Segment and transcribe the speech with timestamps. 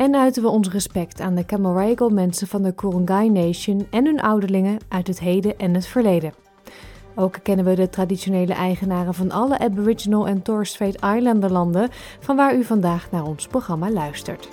[0.00, 4.20] en uiten we ons respect aan de Camaragal mensen van de Kurungay Nation en hun
[4.20, 6.32] ouderlingen uit het heden en het verleden.
[7.14, 11.88] Ook kennen we de traditionele eigenaren van alle Aboriginal en Torres Strait Islander landen
[12.20, 14.48] van waar u vandaag naar ons programma luistert.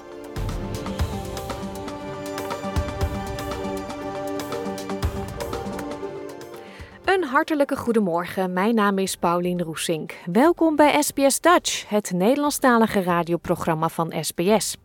[7.05, 8.53] Een hartelijke goedemorgen.
[8.53, 10.13] Mijn naam is Paulien Roesink.
[10.31, 14.77] Welkom bij SBS Dutch, het Nederlandstalige radioprogramma van SBS.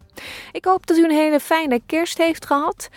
[0.52, 2.89] Ik hoop dat u een hele fijne kerst heeft gehad.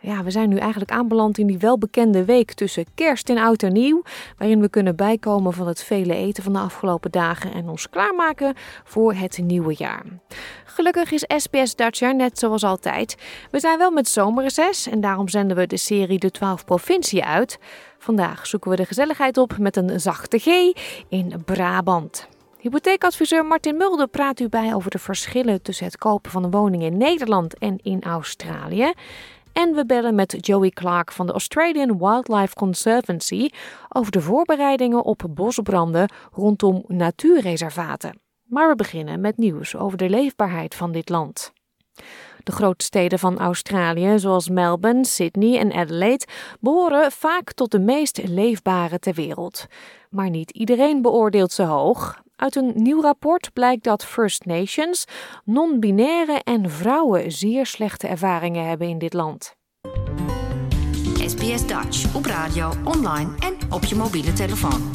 [0.00, 3.72] Ja, we zijn nu eigenlijk aanbeland in die welbekende week tussen kerst en oud en
[3.72, 4.02] nieuw,
[4.36, 8.54] waarin we kunnen bijkomen van het vele eten van de afgelopen dagen en ons klaarmaken
[8.84, 10.02] voor het nieuwe jaar.
[10.64, 13.16] Gelukkig is SBS Dutch er net zoals altijd.
[13.50, 17.58] We zijn wel met zomerreces en daarom zenden we de serie De 12 Provinciën uit.
[17.98, 20.46] Vandaag zoeken we de gezelligheid op met een zachte G
[21.08, 22.28] in Brabant.
[22.60, 26.82] Hypotheekadviseur Martin Mulder praat u bij over de verschillen tussen het kopen van een woning
[26.82, 28.92] in Nederland en in Australië.
[29.52, 33.48] En we bellen met Joey Clark van de Australian Wildlife Conservancy
[33.88, 38.20] over de voorbereidingen op bosbranden rondom natuurreservaten.
[38.44, 41.52] Maar we beginnen met nieuws over de leefbaarheid van dit land.
[42.42, 46.26] De grote steden van Australië, zoals Melbourne, Sydney en Adelaide,
[46.60, 49.66] behoren vaak tot de meest leefbare ter wereld.
[50.10, 52.26] Maar niet iedereen beoordeelt ze hoog.
[52.38, 55.04] Uit een nieuw rapport blijkt dat First Nations,
[55.44, 59.56] non-binaire en vrouwen zeer slechte ervaringen hebben in dit land.
[61.26, 64.90] SBS Dutch op radio, online en op je mobiele telefoon.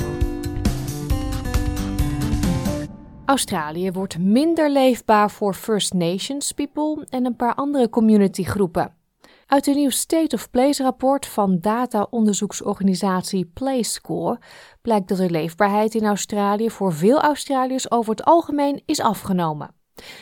[3.26, 9.03] Australië wordt minder leefbaar voor First Nations people en een paar andere communitygroepen.
[9.48, 14.40] Uit een nieuw State of Place rapport van data-onderzoeksorganisatie PlayScore
[14.82, 19.76] blijkt dat de leefbaarheid in Australië voor veel Australiërs over het algemeen is afgenomen.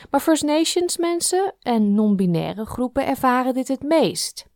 [0.09, 4.49] Maar First Nations mensen en non-binaire groepen ervaren dit het meest.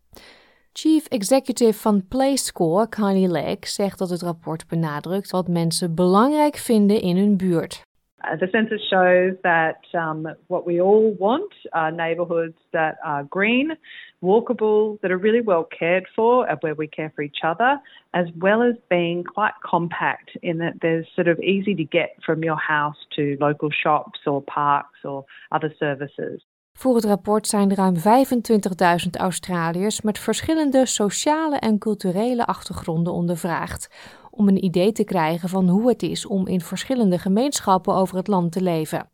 [0.74, 7.02] Chief Executive van PlayScore, Kylie Legg, zegt dat het rapport benadrukt wat mensen belangrijk vinden
[7.02, 7.84] in hun buurt.
[8.26, 13.78] Uh, the census shows that um, what we all want are neighbourhoods that are green,
[14.22, 17.80] walkable, that are really well cared for, uh, where we care for each other,
[18.14, 22.44] as well as being quite compact in that there's sort of easy to get from
[22.44, 26.46] your house to local shops or parks or other services.
[26.78, 33.90] Voor het rapport zijn er ruim 25.000 Australiërs met verschillende sociale en culturele achtergronden ondervraagd
[34.32, 38.28] om een idee te krijgen van hoe het is om in verschillende gemeenschappen over het
[38.28, 39.10] land te leven.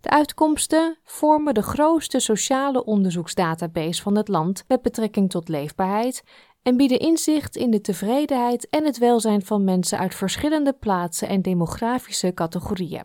[0.00, 6.22] De uitkomsten vormen de grootste sociale onderzoeksdatabase van het land met betrekking tot leefbaarheid
[6.62, 11.42] en bieden inzicht in de tevredenheid en het welzijn van mensen uit verschillende plaatsen en
[11.42, 13.04] demografische categorieën.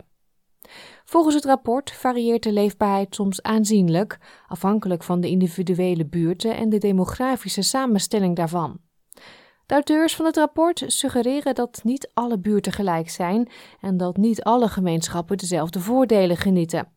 [1.04, 6.78] Volgens het rapport varieert de leefbaarheid soms aanzienlijk, afhankelijk van de individuele buurten en de
[6.78, 8.80] demografische samenstelling daarvan.
[9.66, 13.48] De auteurs van het rapport suggereren dat niet alle buurten gelijk zijn
[13.80, 16.92] en dat niet alle gemeenschappen dezelfde voordelen genieten.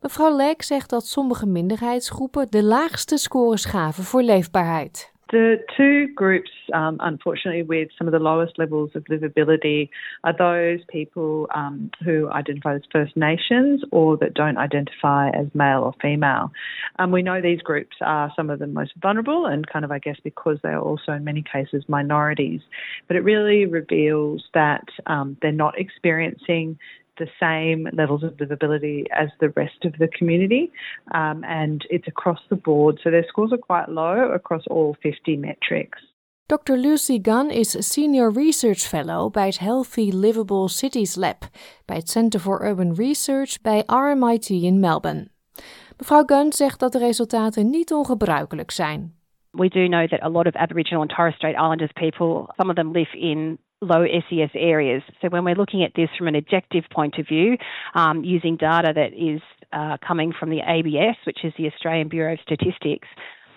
[0.00, 5.11] Mevrouw Leek zegt dat sommige minderheidsgroepen de laagste scores gaven voor leefbaarheid.
[5.32, 9.88] The two groups, um, unfortunately, with some of the lowest levels of livability
[10.24, 15.84] are those people um, who identify as First Nations or that don't identify as male
[15.84, 16.52] or female.
[16.98, 20.00] Um, we know these groups are some of the most vulnerable and kind of, I
[20.00, 22.60] guess, because they are also in many cases minorities.
[23.08, 26.78] But it really reveals that um, they're not experiencing
[27.18, 30.70] the same levels of livability as the rest of the community,
[31.14, 33.00] um, and it's across the board.
[33.02, 35.98] So their scores are quite low across all 50 metrics.
[36.48, 36.76] Dr.
[36.76, 41.44] Lucy Gunn is Senior Research Fellow bij het Healthy Livable Cities Lab
[41.84, 45.28] bij het Center for Urban Research bij RMIT in Melbourne.
[45.98, 49.14] Mevrouw Gunn zegt dat de resultaten niet ongebruikelijk zijn.
[49.50, 52.74] We do know that a lot of Aboriginal and Torres Strait Islanders people, some of
[52.74, 55.02] them live in low SES areas.
[55.20, 57.58] So when we're looking at this from an objective point of view,
[57.94, 59.42] um, using data that is
[59.72, 63.08] uh, coming from the ABS, which is the Australian Bureau of Statistics,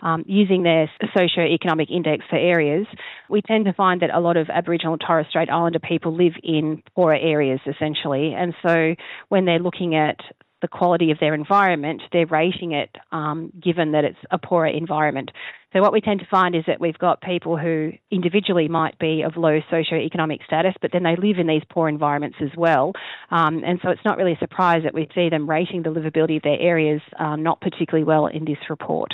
[0.01, 2.85] um, using their socio-economic index for areas,
[3.29, 6.33] we tend to find that a lot of Aboriginal and Torres Strait Islander people live
[6.43, 8.33] in poorer areas essentially.
[8.33, 8.95] And so
[9.29, 10.17] when they're looking at
[10.61, 15.31] the quality of their environment, they're rating it um, given that it's a poorer environment.
[15.73, 19.23] So, what we tend to find is that we've got people who individually might be
[19.23, 22.93] of low socioeconomic status, but then they live in these poor environments as well.
[23.29, 26.37] Um, and so, it's not really a surprise that we see them rating the livability
[26.37, 29.13] of their areas uh, not particularly well in this report.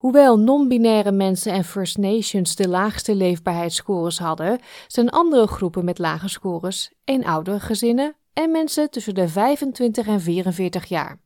[0.00, 6.28] Hoewel non-binaire mensen en First Nations de laagste leefbaarheidsscores hadden, zijn andere groepen met lage
[6.28, 11.20] scores eenouderige gezinnen en mensen tussen de 25 en 44 jaar.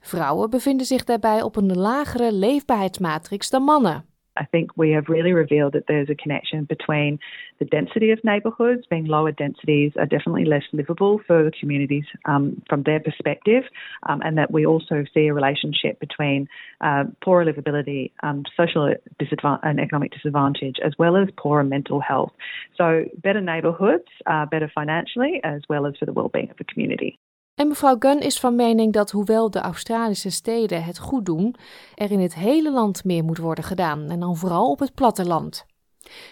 [0.00, 4.15] Vrouwen bevinden zich daarbij op een lagere leefbaarheidsmatrix dan mannen.
[4.36, 7.18] I think we have really revealed that there's a connection between
[7.58, 12.62] the density of neighbourhoods, being lower densities are definitely less livable for the communities um,
[12.68, 13.64] from their perspective,
[14.08, 16.48] um, and that we also see a relationship between
[16.80, 22.32] uh, poorer livability, um, social disadvantage, and economic disadvantage, as well as poorer mental health.
[22.76, 27.18] So, better neighbourhoods are better financially as well as for the well-being of the community.
[27.56, 31.54] En mevrouw Gunn is van mening dat hoewel de Australische steden het goed doen,
[31.94, 35.66] er in het hele land meer moet worden gedaan en dan vooral op het platteland.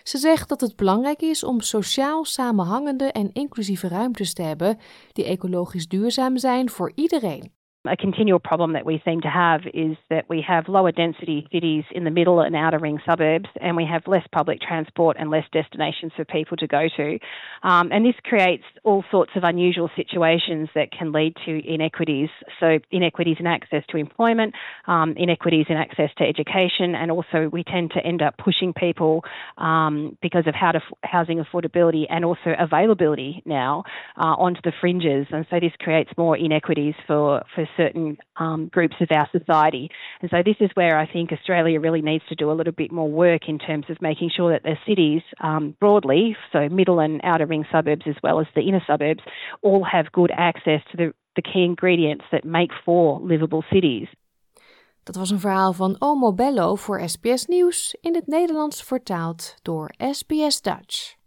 [0.03, 4.79] Ze zegt dat het belangrijk is om sociaal samenhangende en inclusieve ruimtes te hebben
[5.13, 7.53] die ecologisch duurzaam zijn voor iedereen.
[7.87, 11.85] A continual problem that we seem to have is that we have lower density cities
[11.91, 15.45] in the middle and outer ring suburbs, and we have less public transport and less
[15.53, 17.19] destinations for people to go to.
[17.63, 22.31] Um, and this creates all sorts of unusual situations that can lead to inequities.
[22.59, 24.55] So, inequities in access to employment,
[24.87, 29.27] um, inequities in access to education, and also we tend to end up pushing people
[29.59, 33.85] um, because of how to, housing affordability and also availability now
[34.17, 35.27] uh, onto the fringes.
[35.31, 39.91] And so, this creates more inequities for, for certain um, groups of our society.
[40.21, 42.93] And so this is where I think Australia really needs to do a little bit
[42.93, 47.21] more work in terms of making sure that the cities um, broadly, so middle and
[47.23, 49.23] outer ring suburbs as well as the inner suburbs,
[49.63, 54.09] all have good access to the, the key ingredients that make for livable cities.
[55.05, 59.95] Dat was een verhaal van Omo Bello voor SBS Nieuws in het Nederlands vertaald door
[59.99, 61.24] SBS Dutch.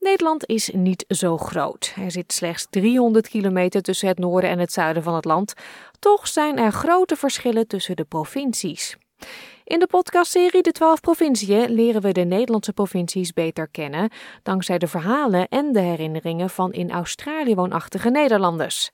[0.00, 1.94] Nederland is niet zo groot.
[1.96, 5.54] Er zit slechts 300 kilometer tussen het noorden en het zuiden van het land.
[5.98, 8.96] Toch zijn er grote verschillen tussen de provincies.
[9.64, 14.10] In de podcastserie De 12 Provinciën leren we de Nederlandse provincies beter kennen,
[14.42, 18.90] dankzij de verhalen en de herinneringen van in Australië woonachtige Nederlanders.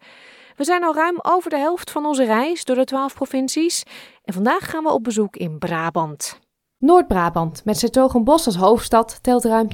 [0.57, 3.83] We zijn al ruim over de helft van onze reis door de 12 provincies
[4.25, 6.43] en vandaag gaan we op bezoek in Brabant.
[6.85, 9.69] Noord-Brabant, met Sertogenbosch als hoofdstad, telt ruim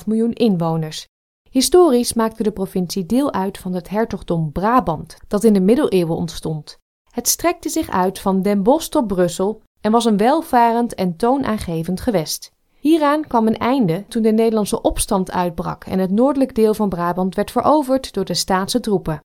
[0.00, 1.06] 2,5 miljoen inwoners.
[1.50, 6.78] Historisch maakte de provincie deel uit van het hertogdom Brabant, dat in de middeleeuwen ontstond.
[7.10, 12.00] Het strekte zich uit van Den Bosch tot Brussel en was een welvarend en toonaangevend
[12.00, 12.52] gewest.
[12.78, 17.34] Hieraan kwam een einde toen de Nederlandse opstand uitbrak en het noordelijk deel van Brabant
[17.34, 19.20] werd veroverd door de staatse troepen.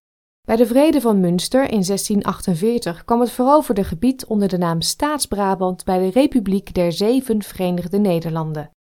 [0.47, 5.83] Bij de Vrede van Münster in 1648 kwam het veroverde gebied onder de naam Staats-Brabant
[5.83, 8.71] bij de Republiek der Zeven Verenigde Nederlanden.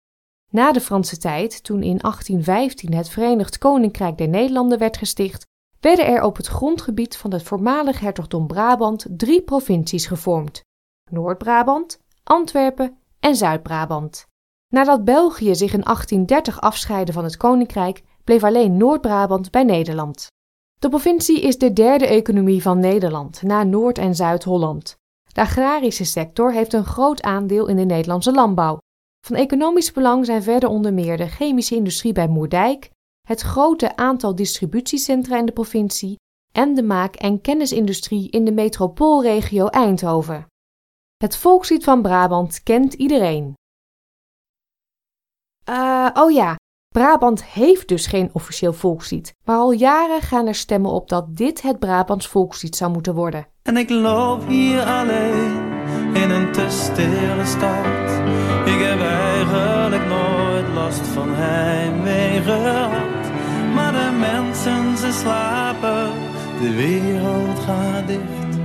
[0.49, 5.45] Na de Franse tijd, toen in 1815 het Verenigd Koninkrijk der Nederlanden werd gesticht,
[5.79, 10.61] werden er op het grondgebied van het voormalig hertogdom Brabant drie provincies gevormd:
[11.09, 14.27] Noord-Brabant, Antwerpen en Zuid-Brabant.
[14.67, 20.31] Nadat België zich in 1830 afscheidde van het koninkrijk, bleef alleen Noord-Brabant bij Nederland.
[20.83, 24.95] De provincie is de derde economie van Nederland, na Noord- en Zuid-Holland.
[25.33, 28.77] De agrarische sector heeft een groot aandeel in de Nederlandse landbouw.
[29.25, 32.89] Van economisch belang zijn verder onder meer de chemische industrie bij Moerdijk,
[33.27, 36.15] het grote aantal distributiecentra in de provincie
[36.53, 40.45] en de maak- en kennisindustrie in de metropoolregio Eindhoven.
[41.17, 43.53] Het volkslied van Brabant kent iedereen.
[45.69, 46.55] Uh, oh ja,
[46.93, 51.61] Brabant heeft dus geen officieel volkslied, maar al jaren gaan er stemmen op dat dit
[51.61, 53.47] het Brabants volkslied zou moeten worden.
[53.63, 55.61] En ik loop hier alleen
[56.13, 58.11] in een te stille stad.
[58.65, 63.31] Ik heb eigenlijk nooit last van heimwee gehad.
[63.73, 66.11] Maar de mensen ze slapen,
[66.61, 68.57] de wereld gaat dicht.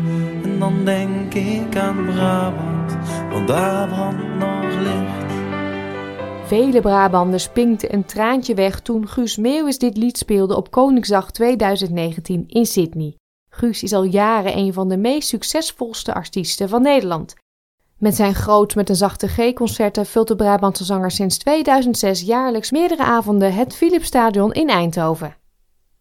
[0.42, 2.96] En dan denk ik aan Brabant,
[3.30, 5.37] want daar brandt nog licht.
[6.48, 12.44] Vele Brabanders pinkten een traantje weg toen Guus Meeuwis dit lied speelde op Koningsdag 2019
[12.46, 13.16] in Sydney.
[13.50, 17.34] Guus is al jaren een van de meest succesvolste artiesten van Nederland.
[17.98, 23.02] Met zijn groot met een zachte G-concerten vult de Brabantse zanger sinds 2006 jaarlijks meerdere
[23.02, 25.36] avonden het Philipsstadion in Eindhoven.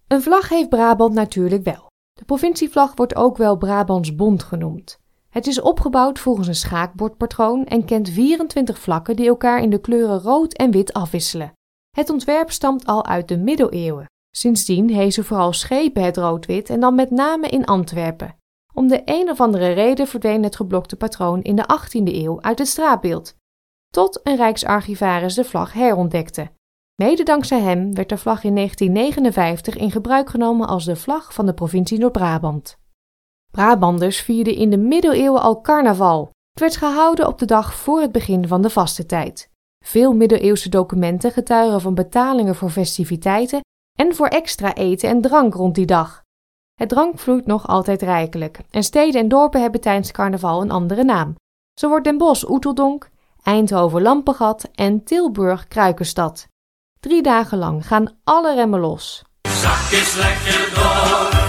[0.08, 1.92] Een vlag heeft Brabant natuurlijk wel.
[2.13, 5.00] De provincievlag wordt ook wel Brabants Bond genoemd.
[5.38, 10.20] Het is opgebouwd volgens een schaakbordpatroon en kent 24 vlakken die elkaar in de kleuren
[10.20, 11.53] rood en wit afwisselen.
[11.96, 14.06] Het ontwerp stamt al uit de middeleeuwen.
[14.32, 18.36] Sindsdien hezen vooral schepen het rood-wit en dan met name in Antwerpen.
[18.74, 22.60] Om de een of andere reden verdween het geblokte patroon in de 18e eeuw uit
[22.60, 23.36] het straatbeeld,
[23.89, 26.51] tot een rijksarchivaris de vlag herontdekte.
[26.96, 31.46] Mede dankzij hem werd de vlag in 1959 in gebruik genomen als de vlag van
[31.46, 32.77] de provincie Noord-Brabant.
[33.51, 36.30] Brabanders vierden in de middeleeuwen al carnaval.
[36.51, 39.50] Het werd gehouden op de dag voor het begin van de vastentijd.
[39.86, 43.62] Veel middeleeuwse documenten getuigen van betalingen voor festiviteiten
[44.00, 46.24] en voor extra eten en drank rond die dag.
[46.74, 51.04] Het drank vloeit nog altijd rijkelijk en steden en dorpen hebben tijdens carnaval een andere
[51.04, 51.36] naam.
[51.80, 53.10] Zo wordt Den Bosch Oeteldonk,
[53.44, 56.48] Eindhoven Lampengat en Tilburg Kruikenstad.
[57.00, 59.24] Drie dagen lang gaan alle remmen los.
[59.42, 61.47] Zak lekker door,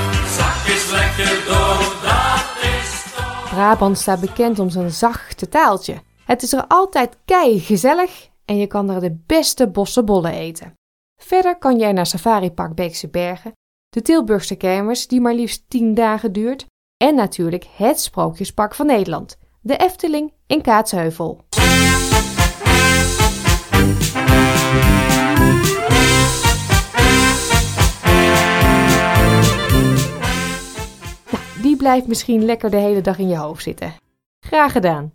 [3.51, 5.95] Brabant staat bekend om zijn zachte taaltje.
[6.25, 10.75] Het is er altijd kei gezellig en je kan er de beste bossenbollen eten.
[11.23, 13.53] Verder kan jij naar Safari Park Beekse Bergen,
[13.89, 19.39] de Tilburgse kermis die maar liefst 10 dagen duurt en natuurlijk het Sprookjespark van Nederland,
[19.61, 21.45] de Efteling in Kaatsheuvel.
[31.78, 33.94] Blijft misschien lekker de hele dag in je hoofd zitten.
[34.40, 35.12] Graag gedaan.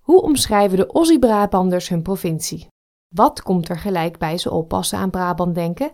[0.00, 2.68] Hoe omschrijven de Aussie-Brabanders hun provincie?
[3.14, 5.92] Wat komt er gelijk bij ze oppassen aan Brabant denken?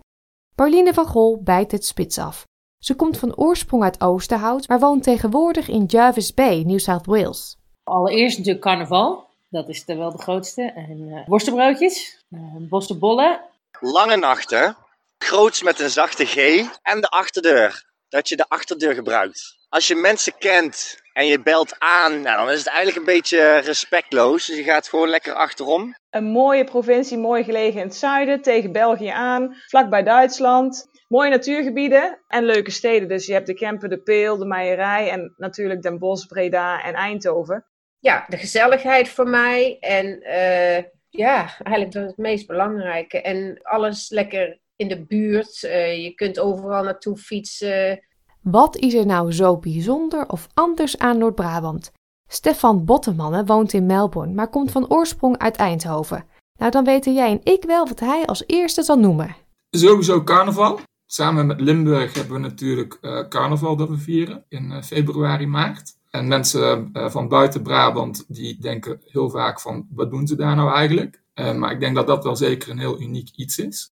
[0.55, 2.45] Pauline van Gol bijt het spits af.
[2.77, 7.57] Ze komt van oorsprong uit Oosterhout, maar woont tegenwoordig in Jervis Bay, New South Wales.
[7.83, 9.29] Allereerst natuurlijk carnaval.
[9.49, 10.61] Dat is er wel de grootste.
[10.61, 12.39] En eh worstenbroodjes, uh,
[12.69, 13.41] bossenbollen.
[13.79, 14.77] Lange nachten,
[15.17, 16.35] groots met een zachte G
[16.81, 17.91] en de achterdeur.
[18.09, 19.57] Dat je de achterdeur gebruikt.
[19.73, 23.57] Als je mensen kent en je belt aan, nou, dan is het eigenlijk een beetje
[23.57, 24.45] respectloos.
[24.45, 25.95] Dus je gaat gewoon lekker achterom.
[26.09, 30.85] Een mooie provincie, mooi gelegen in het zuiden, tegen België aan, vlakbij Duitsland.
[31.07, 33.07] Mooie natuurgebieden en leuke steden.
[33.07, 36.93] Dus je hebt de Kempen, de Peel, de Meierij en natuurlijk Den Bosch, Breda en
[36.93, 37.65] Eindhoven.
[37.99, 39.77] ja, de gezelligheid voor mij.
[39.79, 43.21] En eh, ja, eigenlijk dat is het meest belangrijke.
[43.21, 45.63] En alles lekker in de buurt.
[45.63, 48.01] Eh, je kunt overal naartoe fietsen.
[48.43, 51.91] Wat is er nou zo bijzonder of anders aan Noord-Brabant?
[52.27, 56.25] Stefan Bottemanne woont in Melbourne, maar komt van oorsprong uit Eindhoven.
[56.57, 59.35] Nou, dan weten jij en ik wel wat hij als eerste zal noemen.
[59.69, 60.79] Sowieso carnaval.
[61.05, 65.95] Samen met Limburg hebben we natuurlijk eh, carnaval dat we vieren in eh, februari, maart.
[66.09, 70.55] En mensen eh, van buiten Brabant die denken heel vaak van wat doen ze daar
[70.55, 71.21] nou eigenlijk?
[71.33, 73.91] Eh, maar ik denk dat dat wel zeker een heel uniek iets is.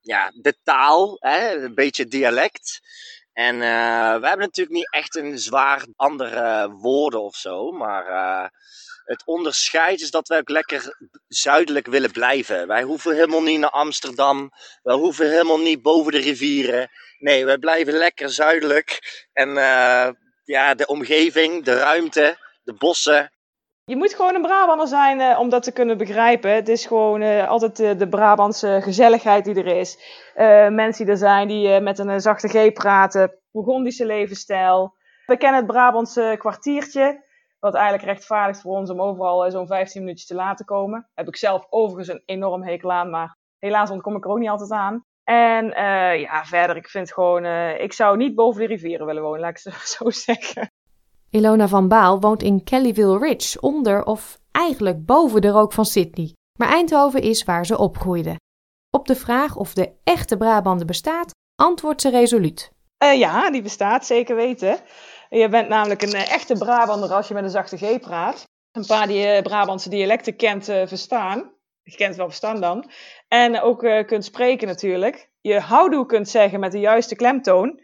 [0.00, 2.80] Ja, de taal, hè, een beetje dialect.
[3.38, 7.70] En eh, we hebben natuurlijk niet echt een zwaar andere woorden of zo.
[7.70, 8.48] Maar eh,
[9.04, 10.96] het onderscheid is dat wij ook lekker
[11.28, 12.66] zuidelijk willen blijven.
[12.66, 14.50] Wij hoeven helemaal niet naar Amsterdam.
[14.82, 16.90] We hoeven helemaal niet boven de rivieren.
[17.18, 19.00] Nee, wij blijven lekker zuidelijk.
[19.32, 20.08] En eh,
[20.44, 23.32] ja, de omgeving, de ruimte, de bossen.
[23.88, 26.54] Je moet gewoon een Brabander zijn eh, om dat te kunnen begrijpen.
[26.54, 29.98] Het is gewoon eh, altijd de Brabantse gezelligheid die er is.
[30.34, 33.38] Eh, mensen die er zijn die met een zachte G praten.
[33.50, 34.94] Burgondische levensstijl.
[35.26, 37.24] We kennen het Brabantse kwartiertje.
[37.58, 41.08] Wat eigenlijk rechtvaardigt voor ons om overal zo'n 15 minuutjes te laten komen.
[41.14, 44.48] Heb ik zelf overigens een enorm hekel aan, maar helaas ontkom ik er ook niet
[44.48, 45.04] altijd aan.
[45.24, 45.66] En
[46.20, 47.44] ja, verder, ik vind gewoon,
[47.78, 50.70] ik zou niet boven de rivieren willen wonen, laat ik het zo zeggen.
[51.30, 56.32] Ilona van Baal woont in Kellyville Ridge, onder of eigenlijk boven de rook van Sydney.
[56.58, 58.36] Maar Eindhoven is waar ze opgroeide.
[58.90, 62.70] Op de vraag of de echte Brabander bestaat, antwoordt ze resoluut.
[62.98, 64.78] Eh, ja, die bestaat, zeker weten.
[65.30, 68.44] Je bent namelijk een eh, echte Brabander als je met een zachte G praat.
[68.72, 71.52] Een paar die eh, Brabantse dialecten kent verstaan.
[71.82, 72.90] Je kent wel verstaan dan.
[73.28, 75.30] En ook kunt spreken natuurlijk.
[75.40, 77.80] Je houdoe kunt zeggen met de juiste klemtoon.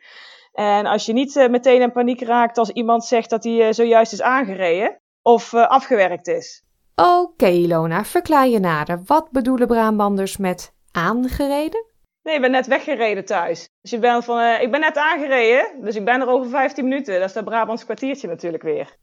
[0.55, 3.73] En als je niet eh, meteen in paniek raakt als iemand zegt dat hij eh,
[3.73, 6.65] zojuist is aangereden of eh, afgewerkt is.
[6.95, 9.03] Oké, Ilona, verklaar je nader.
[9.07, 11.85] Wat bedoelen Brabanders met aangereden?
[12.23, 13.69] Nee, ik ben net weggereden thuis.
[13.81, 17.19] Dus je bent van, ik ben net aangereden, dus ik ben er over 15 minuten.
[17.19, 18.97] Dat is dat Brabants kwartiertje natuurlijk weer.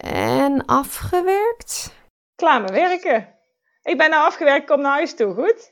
[0.00, 1.94] En afgewerkt?
[2.36, 3.34] Klaar met werken.
[3.82, 5.70] Ik ben nou afgewerkt, kom naar huis toe, goed?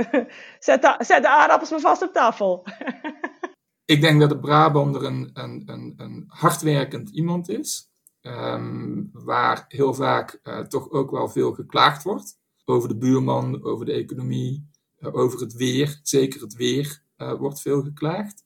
[0.58, 2.64] zet, de, zet de aardappels maar vast op tafel.
[3.86, 7.90] Ik denk dat de Brabander een, een, een, een hardwerkend iemand is.
[8.20, 12.38] ehm, waar heel vaak eh, toch ook wel veel geklaagd wordt.
[12.64, 16.00] Over de buurman, over de economie, eh, over het weer.
[16.02, 18.44] Zeker het weer eh, wordt veel geklaagd.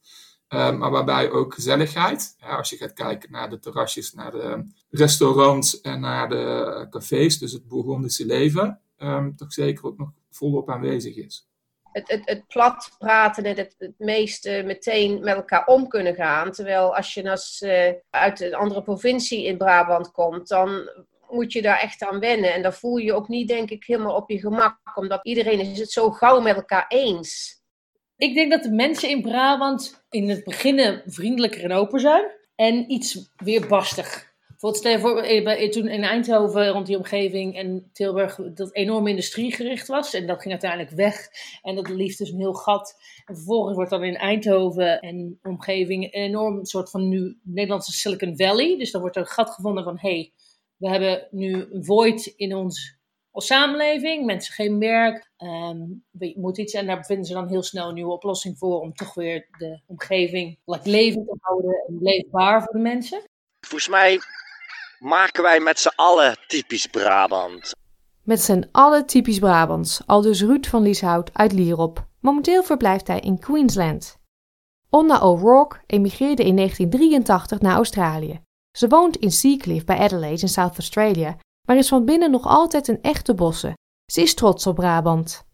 [0.49, 2.35] Eh, maar waarbij ook gezelligheid.
[2.39, 7.39] Ja, als je gaat kijken naar de terrasjes, naar de restaurants en naar de cafés.
[7.39, 8.81] Dus het Bourgondische leven.
[8.97, 11.50] ehm, toch zeker ook nog volop aanwezig is.
[11.93, 16.53] Het, het, het plat praten en het, meeste meteen met elkaar om kunnen gaan.
[16.53, 20.91] Terwijl als je als, uh, uit een andere provincie in Brabant komt, dan
[21.29, 22.53] moet je daar echt aan wennen.
[22.53, 24.79] En dan voel je je ook niet, denk ik, helemaal op je gemak.
[24.95, 27.63] Omdat iedereen is het zo gauw met elkaar eens.
[28.17, 32.25] Ik denk dat de mensen in Brabant in het begin vriendelijker en open zijn.
[32.55, 34.30] En iets weerbarstig.
[34.61, 40.15] Bijvoorbeeld, voor, eh, toen in Eindhoven rond die omgeving en Tilburg dat enorm industriegericht was.
[40.15, 41.29] En dat ging uiteindelijk weg.
[41.63, 42.95] En dat liefde dus een heel gat.
[43.25, 48.37] En vervolgens wordt dan in Eindhoven en omgeving een enorm soort van nu Nederlandse Silicon
[48.37, 48.79] Valley.
[48.79, 50.33] Dus dan wordt er een gat gevonden van, hé, hey,
[50.77, 52.99] we hebben nu een void in ons
[53.33, 54.25] samenleving.
[54.27, 55.31] Mensen geen werk.
[55.39, 56.75] Um, we moeten iets.
[56.75, 58.81] En daar vinden ze dan heel snel een nieuwe oplossing voor.
[58.81, 63.23] Om toch weer de omgeving levend te houden en leefbaar voor de mensen.
[63.61, 64.19] Volgens mij
[65.01, 67.75] maken wij met z'n allen typisch Brabant.
[68.23, 72.07] Met z'n allen typisch Brabants, aldus Ruud van Lieshout uit Lierop.
[72.21, 74.19] Momenteel verblijft hij in Queensland.
[74.91, 78.41] Onna O'Rourke emigreerde in 1983 naar Australië.
[78.79, 82.89] Ze woont in Seacliff bij Adelaide in South Australia, maar is van binnen nog altijd
[82.89, 83.77] een echte bosse.
[84.13, 85.45] Ze is trots op Brabant.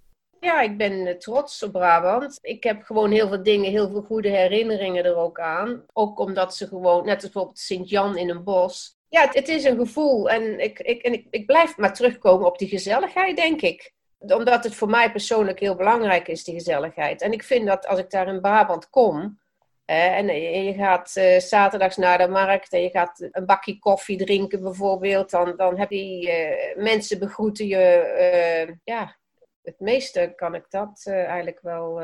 [0.41, 2.39] Ja, ik ben eh, trots op Brabant.
[2.41, 5.85] Ik heb gewoon heel veel dingen, heel veel goede herinneringen er ook aan.
[5.93, 9.77] Ook omdat ze gewoon, net als bijvoorbeeld Sint-Jan in een bos, ja, het, is een
[9.77, 10.31] gevoel.
[10.31, 13.95] En, ik, ik, en ik, ik blijf maar terugkomen op die gezelligheid, denk ik.
[14.19, 17.23] Omdat het voor mij persoonlijk heel belangrijk is, die gezelligheid.
[17.23, 19.39] En ik vind dat als ik daar in Brabant kom.
[19.85, 20.27] en
[20.65, 25.31] je gaat uh, zaterdags naar de markt en je gaat een bakje koffie drinken bijvoorbeeld.
[25.31, 28.67] Dan, dan heb je uh, mensen begroeten je.
[28.69, 29.17] Uh, ja,
[29.63, 32.01] het meeste kan ik dat eigenlijk wel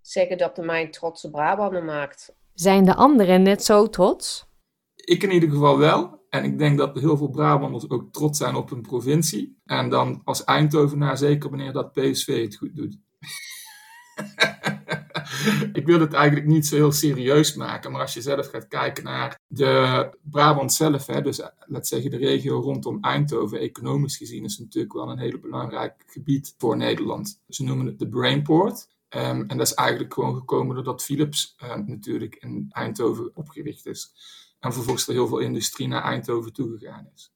[0.00, 2.34] zeggen dat de mij trotse Brabander maakt.
[2.54, 4.46] Zijn de anderen net zo trots?
[4.94, 6.21] Ik in ieder geval wel.
[6.34, 9.56] En ik denk dat heel veel Brabanders ook trots zijn op hun provincie.
[9.64, 12.98] En dan als Eindhovenaar zeker wanneer dat PSV het goed doet.
[15.78, 19.04] ik wil het eigenlijk niet zo heel serieus maken, maar als je zelf gaat kijken
[19.04, 24.52] naar de Brabant zelf, hè, dus laat zeggen de regio rondom Eindhoven, economisch gezien is
[24.52, 27.40] het natuurlijk wel een hele belangrijk gebied voor Nederland.
[27.48, 28.88] Ze noemen het de Brainport.
[29.16, 34.12] Um, en dat is eigenlijk gewoon gekomen doordat Philips uh, natuurlijk in Eindhoven opgericht is.
[34.62, 37.30] En vervolgens er heel veel industrie naar Eindhoven toegegaan is.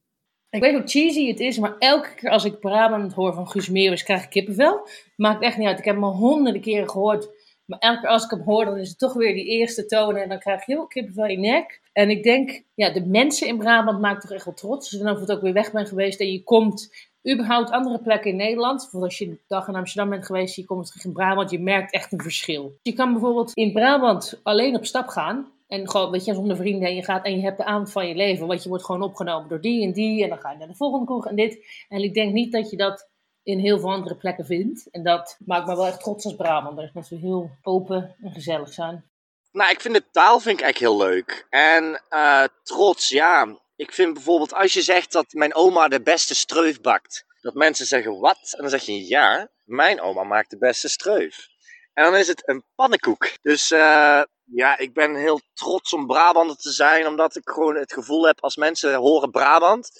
[0.50, 3.68] Ik weet hoe cheesy het is, maar elke keer als ik Brabant hoor van Guus
[3.68, 4.88] Meeuwis, krijg ik kippenvel.
[5.16, 5.78] Maakt echt niet uit.
[5.78, 7.28] Ik heb hem al honderden keren gehoord.
[7.64, 10.22] Maar elke keer als ik hem hoor, dan is het toch weer die eerste tonen.
[10.22, 11.80] En dan krijg je heel kippenvel in je nek.
[11.92, 14.90] En ik denk, ja, de mensen in Brabant maken toch echt wel trots.
[14.90, 18.30] Dus dan of het ook weer weg bent geweest en je komt überhaupt andere plekken
[18.30, 18.80] in Nederland.
[18.80, 21.60] Bijvoorbeeld als je een dag in Amsterdam bent geweest, je komt terug in Brabant, je
[21.60, 22.78] merkt echt een verschil.
[22.82, 25.54] Je kan bijvoorbeeld in Brabant alleen op stap gaan.
[25.66, 28.08] En gewoon, weet je, zonder vrienden en je gaat en je hebt de avond van
[28.08, 28.46] je leven.
[28.46, 30.22] Want je wordt gewoon opgenomen door die en die.
[30.22, 31.66] En dan ga je naar de volgende kroeg en dit.
[31.88, 33.08] En ik denk niet dat je dat
[33.42, 34.88] in heel veel andere plekken vindt.
[34.90, 36.90] En dat maakt me wel echt trots als Brabander.
[36.94, 39.04] Dat we heel open en gezellig zijn.
[39.52, 41.46] Nou, ik vind de taal vind ik eigenlijk heel leuk.
[41.50, 43.58] En uh, trots, ja.
[43.76, 47.24] Ik vind bijvoorbeeld als je zegt dat mijn oma de beste streuf bakt.
[47.40, 48.52] Dat mensen zeggen, wat?
[48.56, 51.48] En dan zeg je, ja, mijn oma maakt de beste streuf.
[51.92, 53.28] En dan is het een pannenkoek.
[53.42, 54.22] Dus uh,
[54.54, 58.40] ja, ik ben heel trots om Brabander te zijn, omdat ik gewoon het gevoel heb
[58.40, 59.90] als mensen horen Brabant,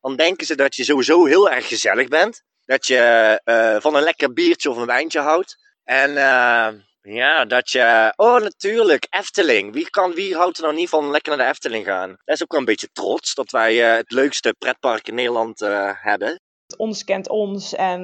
[0.00, 2.42] dan denken ze dat je sowieso heel erg gezellig bent.
[2.64, 5.56] Dat je uh, van een lekker biertje of een wijntje houdt.
[5.84, 6.68] En uh,
[7.00, 8.12] ja, dat je.
[8.16, 9.72] Oh, natuurlijk, Efteling.
[9.72, 12.08] Wie, kan, wie houdt er nou niet van lekker naar de Efteling gaan?
[12.24, 15.60] Dat is ook wel een beetje trots dat wij uh, het leukste pretpark in Nederland
[16.00, 16.40] hebben.
[16.76, 18.02] Ons kent ons en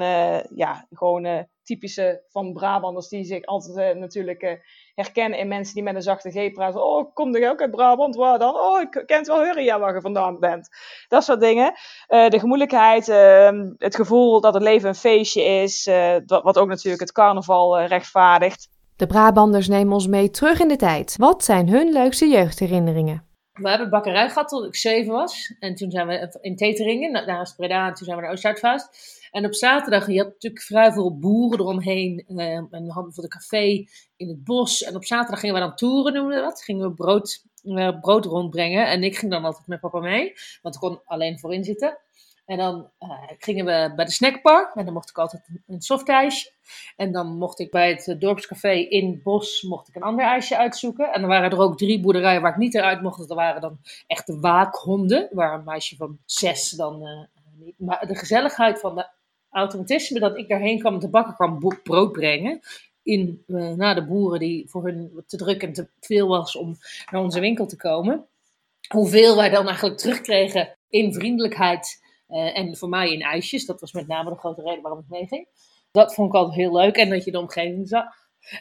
[0.55, 4.61] ja, gewoon typische van Brabanders die zich altijd natuurlijk
[5.03, 6.85] herkennen in mensen die met een zachte G praten.
[6.85, 8.17] Oh, kom je ook uit Brabant?
[8.17, 8.55] Waar dan?
[8.55, 10.69] Oh, ik ken het wel ja, waar je vandaan bent.
[11.09, 11.73] Dat soort dingen.
[12.09, 16.69] Uh, de gemoedelijkheid, uh, het gevoel dat het leven een feestje is, uh, wat ook
[16.69, 18.69] natuurlijk het carnaval eh, rechtvaardigt.
[18.97, 21.17] De Brabanders nemen ons mee terug in de tijd.
[21.19, 23.27] Wat zijn hun leukste jeugdherinneringen?
[23.53, 25.55] We hebben bakkerij gehad tot ik zeven was.
[25.59, 29.21] En toen zijn we in Teteringen, naast Breda, en toen zijn we naar Oost-Zuidvaast.
[29.33, 32.25] En op zaterdag, je had natuurlijk vrij veel boeren eromheen.
[32.29, 33.85] Uh, en we hadden voor de café
[34.17, 34.83] in het bos.
[34.83, 36.63] En op zaterdag gingen we dan toeren, noemen we dat.
[36.63, 38.87] Gingen we brood, uh, brood rondbrengen.
[38.87, 41.99] En ik ging dan altijd met papa mee, want ik kon alleen voorin zitten.
[42.47, 44.71] En dan uh, gingen we bij de snackbar.
[44.75, 46.51] En dan mocht ik altijd een softijsje.
[46.97, 50.57] En dan mocht ik bij het dorpscafé in het bos mocht ik een ander ijsje
[50.57, 51.13] uitzoeken.
[51.13, 53.19] En dan waren er ook drie boerderijen waar ik niet eruit mocht.
[53.19, 55.29] Dat waren dan echte waakhonden.
[55.31, 57.21] Waar een meisje van zes dan uh,
[57.65, 57.79] niet.
[57.79, 59.07] Maar de gezelligheid van de
[59.53, 62.61] automatisme dat ik daarheen kwam te bakken kwam brood brengen.
[63.03, 66.77] In, uh, naar de boeren die voor hun te druk en te veel was om
[67.11, 68.27] naar onze winkel te komen.
[68.89, 73.67] Hoeveel wij dan eigenlijk terugkregen in vriendelijkheid uh, en voor mij in ijsjes.
[73.67, 75.49] Dat was met name de grote reden waarom ik meeging.
[75.91, 76.97] Dat vond ik altijd heel leuk.
[76.97, 78.05] En dat je de omgeving zag.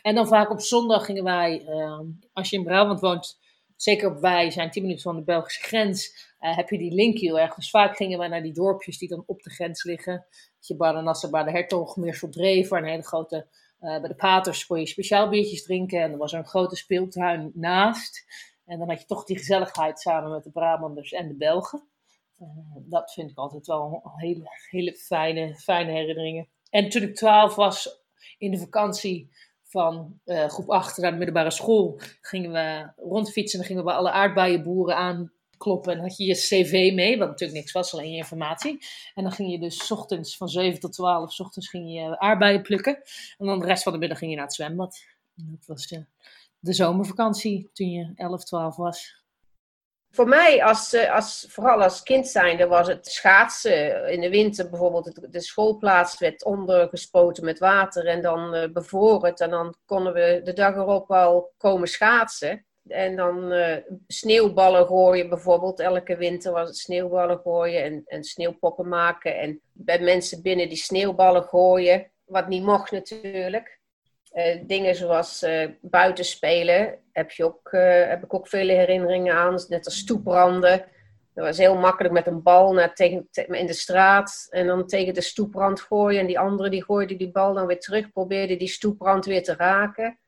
[0.01, 3.39] En dan vaak op zondag gingen wij, ehm, als je in Brabant woont,
[3.81, 7.39] zeker wij zijn 10 minuten van de Belgische grens, uh, heb je die link heel
[7.39, 7.55] erg.
[7.55, 10.25] Dus vaak gingen wij naar die dorpjes die dan op de grens liggen.
[10.59, 13.47] Je Badenasser, bij de Hertog, Meerseldreef, een hele grote,
[13.81, 16.01] uh, bij de Paters kon je speciaal biertjes drinken.
[16.01, 18.25] En er was er een grote speeltuin naast.
[18.65, 21.87] En dan had je toch die gezelligheid samen met de Brabanders en de Belgen.
[22.39, 26.47] Uh, dat vind ik altijd wel hele, hele fijne, fijne herinneringen.
[26.69, 28.03] En toen ik 12 was,
[28.37, 29.31] in de vakantie,
[29.71, 33.59] van uh, groep 8 naar de middelbare school gingen we rondfietsen.
[33.59, 35.93] En gingen we bij alle aardbeienboeren aankloppen.
[35.93, 38.85] En had je je cv mee, wat natuurlijk niks was, alleen je informatie.
[39.13, 42.61] En dan ging je dus ochtends van 7 tot 12, s ochtends ging je aardbeien
[42.61, 43.01] plukken.
[43.37, 45.05] En dan de rest van de middag ging je naar het zwembad.
[45.35, 45.99] Dat was uh,
[46.59, 49.20] de zomervakantie toen je 11, 12 was.
[50.13, 54.07] Voor mij, als, eh, als, vooral als kind zijnde, was het schaatsen.
[54.09, 59.39] In de winter bijvoorbeeld, de schoolplaats werd ondergespoten met water en dan uh, bevroren het.
[59.39, 62.65] En dan konden we de dag erop al komen schaatsen.
[62.87, 63.75] En dan uh,
[64.07, 65.79] sneeuwballen gooien bijvoorbeeld.
[65.79, 69.37] Elke winter was het sneeuwballen gooien en, en sneeuwpoppen maken.
[69.37, 72.11] En bij mensen binnen die sneeuwballen gooien.
[72.25, 73.79] Wat niet mocht natuurlijk.
[74.33, 79.65] Uh, dingen zoals uh, buitenspelen heb, je ook, uh, heb ik ook vele herinneringen aan.
[79.67, 80.85] Net als stoepranden.
[81.33, 84.47] Dat was heel makkelijk met een bal naar tegen, in de straat.
[84.49, 86.19] En dan tegen de stoeprand gooien.
[86.19, 88.11] En die andere die gooide die bal dan weer terug.
[88.11, 90.19] Probeerde die stoeprand weer te raken.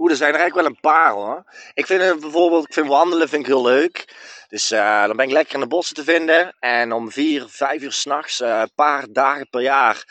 [0.00, 1.44] Oeh, er zijn er eigenlijk wel een paar hoor.
[1.74, 4.14] Ik vind bijvoorbeeld, ik vind wandelen vind ik heel leuk.
[4.48, 6.56] Dus uh, dan ben ik lekker in de bossen te vinden.
[6.58, 10.04] En om vier, vijf uur s'nachts, uh, een paar dagen per jaar,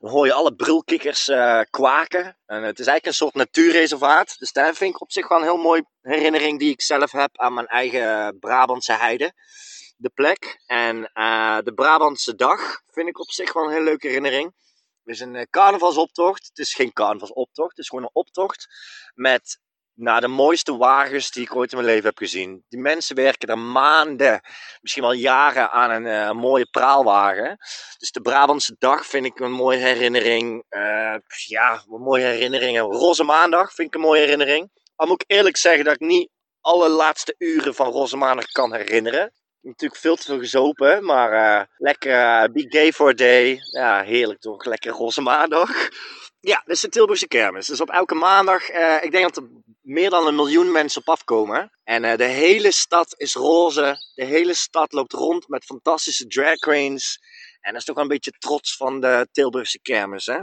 [0.00, 2.36] hoor je alle brulkikkers uh, kwaken.
[2.46, 4.38] En het is eigenlijk een soort natuurreservaat.
[4.38, 7.38] Dus daar vind ik op zich wel een heel mooie herinnering die ik zelf heb
[7.38, 9.32] aan mijn eigen Brabantse heide.
[9.96, 10.60] De plek.
[10.66, 11.00] En
[11.64, 14.52] de Brabantse dag vind ik op zich wel een hele leuke herinnering.
[15.04, 16.46] Het is een carnavalsoptocht.
[16.46, 18.66] Het is geen carnavalsoptocht, het is gewoon een optocht
[19.14, 19.60] met
[19.94, 22.64] nou, de mooiste wagens die ik ooit in mijn leven heb gezien.
[22.68, 24.40] Die mensen werken er maanden,
[24.80, 27.56] misschien wel jaren aan een uh, mooie praalwagen.
[27.98, 30.64] Dus de Brabantse dag vind ik een mooie herinnering.
[30.70, 31.14] Uh,
[31.46, 32.82] ja, mooie herinneringen.
[32.82, 34.70] Roze Maandag vind ik een mooie herinnering.
[34.94, 38.74] Al moet ik eerlijk zeggen dat ik niet alle laatste uren van Roze Maandag kan
[38.74, 39.32] herinneren.
[39.62, 43.58] Natuurlijk veel te veel gezopen, maar uh, lekker be gay for a day.
[43.70, 44.64] Ja, heerlijk toch?
[44.64, 45.70] Lekker Roze Maandag.
[46.44, 47.66] Ja, dit is de Tilburgse kermis.
[47.66, 51.08] Dus op elke maandag, uh, ik denk dat er meer dan een miljoen mensen op
[51.08, 51.70] afkomen.
[51.84, 53.96] En de hele stad is roze.
[54.14, 57.18] De hele stad loopt rond met fantastische drag queens.
[57.60, 60.38] En dat is toch wel een beetje trots van de Tilburgse kermis, hè?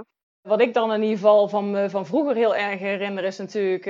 [0.49, 3.85] Wat ik dan in ieder geval van, van vroeger heel erg herinner is natuurlijk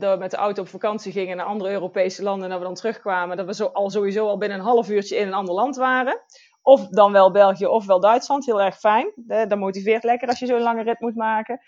[0.00, 2.74] dat we met de auto op vakantie gingen naar andere Europese landen en we dan
[2.74, 3.36] terugkwamen.
[3.36, 6.20] Dat we zo, al sowieso al binnen een half uurtje in een ander land waren.
[6.62, 8.46] Of dan wel België of wel Duitsland.
[8.46, 9.12] Heel erg fijn.
[9.26, 11.60] Dat motiveert lekker als je zo'n lange rit moet maken.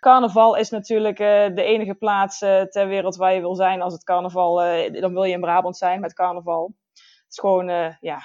[0.00, 3.92] Carnaval is natuurlijk uh, de enige plaats uh, ter wereld waar je wil zijn als
[3.92, 4.56] het carnaval.
[5.00, 6.74] Dan wil je in Brabant zijn met carnaval.
[6.92, 8.20] Het is gewoon, ja,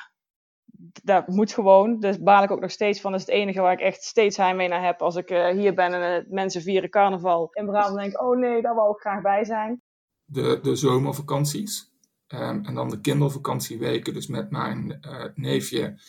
[1.03, 1.99] dat moet gewoon.
[1.99, 3.11] Dus baal ik ook nog steeds van.
[3.11, 5.01] Dat is het enige waar ik echt steeds heimwee naar heb.
[5.01, 8.75] Als ik hier ben en mensen vieren carnaval in Brabant, denk ik, oh nee, daar
[8.75, 9.81] wou ik graag bij zijn.
[10.25, 11.87] De, de zomervakanties.
[12.27, 15.99] Um, en dan de kindervakantieweken, dus met mijn uh, neefje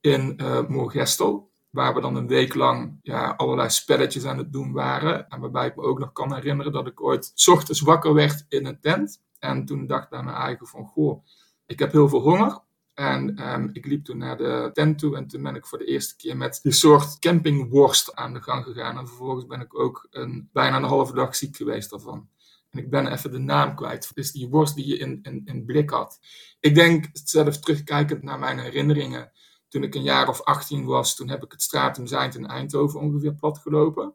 [0.00, 1.50] in uh, Moorgestel.
[1.70, 5.28] Waar we dan een week lang ja, allerlei spelletjes aan het doen waren.
[5.28, 8.44] En waarbij ik me ook nog kan herinneren dat ik ooit s ochtends wakker werd
[8.48, 9.22] in een tent.
[9.38, 11.24] En toen dacht ik bij mijn eigen van, goh,
[11.66, 12.60] ik heb heel veel honger.
[13.00, 15.84] En um, ik liep toen naar de tent toe en toen ben ik voor de
[15.84, 18.98] eerste keer met die soort campingworst aan de gang gegaan.
[18.98, 22.28] En vervolgens ben ik ook een, bijna een halve dag ziek geweest daarvan.
[22.70, 24.08] En ik ben even de naam kwijt.
[24.08, 26.18] Het is die worst die je in, in, in blik had.
[26.60, 29.32] Ik denk, zelf terugkijkend naar mijn herinneringen.
[29.68, 33.00] Toen ik een jaar of 18 was, toen heb ik het Stratum Zijnd in Eindhoven
[33.00, 34.14] ongeveer plat gelopen.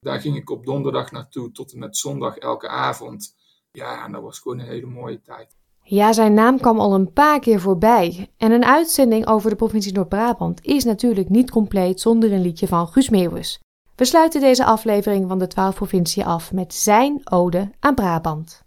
[0.00, 3.36] Daar ging ik op donderdag naartoe tot en met zondag elke avond.
[3.70, 5.56] Ja, en dat was gewoon een hele mooie tijd.
[5.86, 8.28] Ja, zijn naam kwam al een paar keer voorbij.
[8.36, 12.86] En een uitzending over de provincie Noord-Brabant is natuurlijk niet compleet zonder een liedje van
[12.88, 13.60] Guus Meeuwis.
[13.96, 18.62] We sluiten deze aflevering van de 12 provincie af met zijn ode aan Brabant.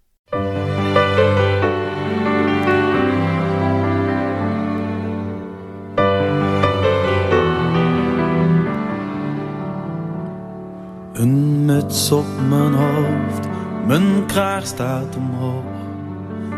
[11.14, 13.48] Een muts op mijn hoofd,
[13.86, 15.77] mijn kraag staat omhoog.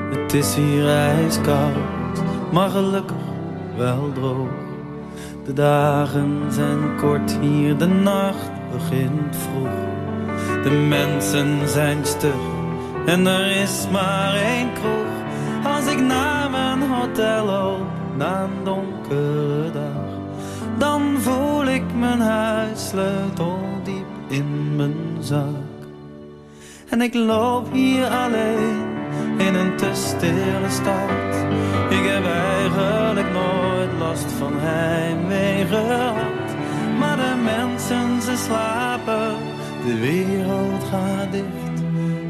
[0.10, 3.16] Het is hier ijskoud, maar gelukkig
[3.78, 4.50] wel droog.
[5.46, 9.88] De dagen zijn kort hier, de nacht begint vroeg.
[10.64, 12.58] De mensen zijn stug
[13.06, 15.08] en er is maar één kroeg.
[15.76, 20.08] Als ik naar mijn hotel loop na een donkere dag,
[20.78, 25.68] dan voel ik mijn huissleutel diep in mijn zak.
[26.90, 28.89] En ik loop hier alleen
[29.40, 31.36] in een te stille stad.
[31.90, 36.48] Ik heb eigenlijk nooit last van heimwee gehad.
[37.00, 39.36] Maar de mensen ze slapen,
[39.86, 41.82] de wereld gaat dicht.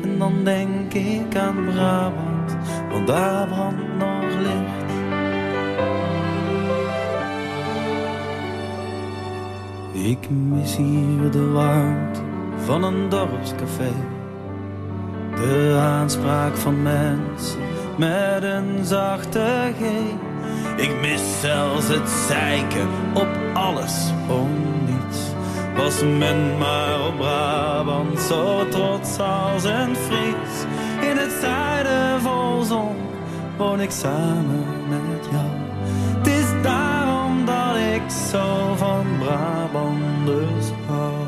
[0.01, 2.55] En dan denk ik aan Brabant,
[2.91, 4.87] want daar brandt nog licht.
[10.07, 12.19] Ik mis hier de warmte
[12.65, 14.18] van een dorpscafé.
[15.39, 17.59] De aanspraak van mensen
[17.97, 19.83] met een zachte G.
[20.81, 24.49] Ik mis zelfs het zeiken op alles om
[24.85, 25.19] niets.
[25.75, 30.65] Was men maar op Brabant zo trots als een Fries.
[31.09, 32.95] In het zuiden vol zon
[33.57, 35.49] woon ik samen met jou.
[36.17, 41.18] Het is daarom dat ik zo van Brabanders hou.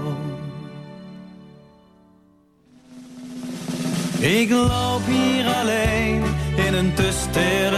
[4.22, 6.24] Ik loop hier alleen
[6.56, 7.12] in een te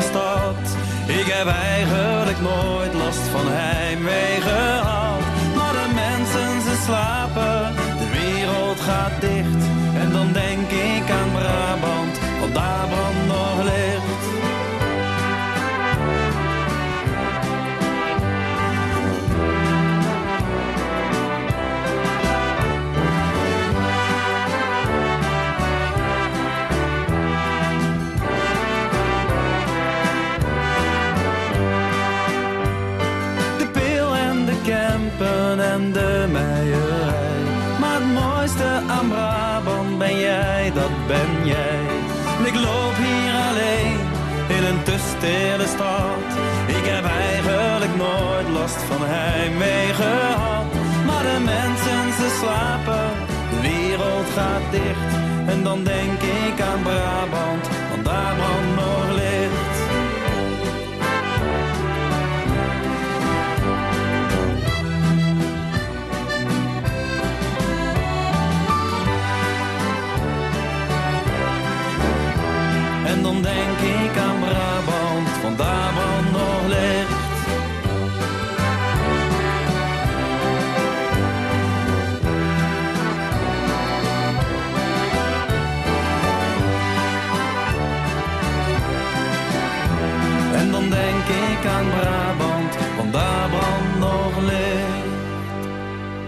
[0.01, 0.77] stad.
[1.07, 5.21] Ik heb eigenlijk nooit last van heimwee gehad.
[5.55, 9.72] Maar de mensen ze slapen, de wereld gaat dicht.
[45.11, 46.29] Stille stad.
[46.67, 50.65] Ik heb eigenlijk nooit last van heimwee gehad.
[51.05, 53.09] Maar de mensen ze slapen,
[53.49, 55.11] de wereld gaat dicht.
[55.45, 59.77] En dan denk ik aan Brabant, want daar brandt nog licht.
[73.05, 74.22] En dan denk ik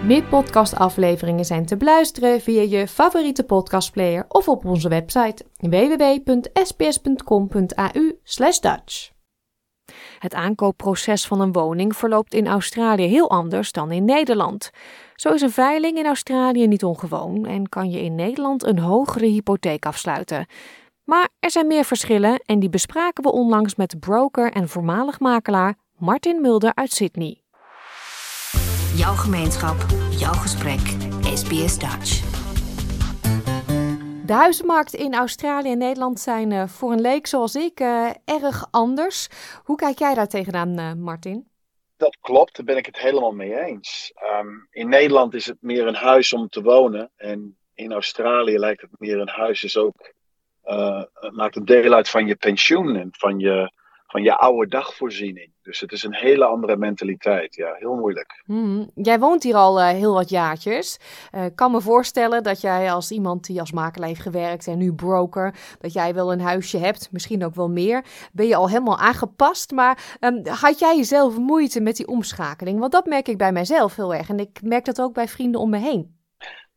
[0.05, 8.19] Meer podcastafleveringen zijn te beluisteren via je favoriete podcastplayer of op onze website www.sbs.com.au
[8.61, 9.11] Dutch.
[10.19, 14.69] Het aankoopproces van een woning verloopt in Australië heel anders dan in Nederland.
[15.15, 19.25] Zo is een veiling in Australië niet ongewoon en kan je in Nederland een hogere
[19.25, 20.45] hypotheek afsluiten.
[21.03, 25.75] Maar er zijn meer verschillen en die bespraken we onlangs met broker en voormalig makelaar
[25.97, 27.44] Martin Mulder uit Sydney.
[28.95, 29.75] Jouw gemeenschap,
[30.09, 30.79] jouw gesprek.
[31.37, 32.21] SBS Dutch.
[34.25, 38.67] De huizenmarkt in Australië en Nederland zijn eh, voor een leek zoals ik eh, erg
[38.71, 39.27] anders.
[39.63, 41.47] Hoe kijk jij daar tegenaan, eh, Martin?
[41.97, 44.11] Dat klopt, daar ben ik het helemaal mee eens.
[44.15, 47.11] Ehm, in Nederland is het meer een huis om te wonen.
[47.15, 50.13] En in Australië lijkt het meer een huis is ook.
[50.63, 53.71] eh, het maakt een deel uit van je pensioen en van je,
[54.15, 55.51] van je oude dagvoorziening.
[55.61, 57.55] Dus het is een hele andere mentaliteit.
[57.55, 58.43] Ja, heel moeilijk.
[58.45, 60.99] Hmm, Jij woont hier al eh, heel wat jaartjes.
[61.31, 64.77] Eh, Ik kan me voorstellen dat jij als iemand die als makelaar heeft gewerkt en
[64.77, 68.05] nu broker, dat jij wel een huisje hebt, misschien ook wel meer.
[68.33, 72.79] Ben je al helemaal aangepast, maar ehm, had jij jezelf moeite met die omschakeling?
[72.79, 75.61] Want dat merk ik bij mijzelf heel erg en ik merk dat ook bij vrienden
[75.61, 76.13] om me heen.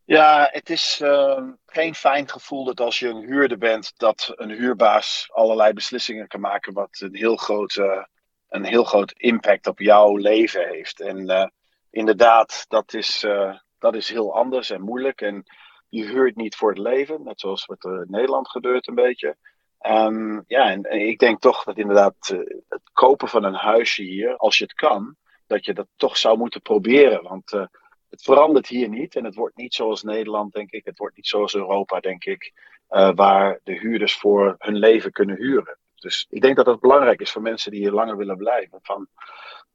[0.09, 4.51] Ja, het is eh, geen fijn gevoel dat als je een huurder bent, dat een
[4.51, 8.03] huurbaas allerlei beslissingen kan maken wat een heel groot, eh,
[8.49, 11.01] een heel groot impact op jouw leven heeft.
[11.01, 11.49] En eh,
[11.91, 15.21] inderdaad, dat is, eh, dat is heel anders en moeilijk.
[15.21, 15.45] En
[15.89, 19.37] je huurt niet voor het leven, net zoals wat er in Nederland gebeurt een beetje.
[19.79, 22.35] Ehm, ja, en, en ik denk toch dat inderdaad
[22.69, 25.17] het kopen van een huisje hier, als je het kan,
[25.47, 27.23] dat je dat toch zou moeten proberen.
[27.23, 27.69] Want
[28.11, 30.85] het verandert hier niet en het wordt niet zoals Nederland, denk ik.
[30.85, 32.53] Het wordt niet zoals Europa, denk ik,
[32.89, 35.79] eh, waar de huurders voor hun leven kunnen huren.
[35.95, 38.79] Dus ik denk dat dat belangrijk is voor mensen die hier langer willen blijven.
[38.83, 39.09] Van,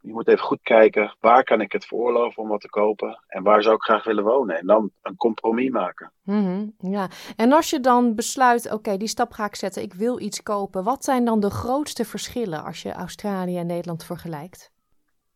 [0.02, 3.44] je moet even goed kijken, waar kan ik het veroorloven om wat te kopen en
[3.44, 4.58] waar zou ik graag willen wonen?
[4.58, 6.12] En dan een compromis maken.
[6.22, 10.20] Mhm, ja, en als je dan besluit, oké, die stap ga ik zetten, ik wil
[10.20, 10.84] iets kopen.
[10.84, 14.72] Wat zijn dan de grootste verschillen als je Australië en Nederland vergelijkt?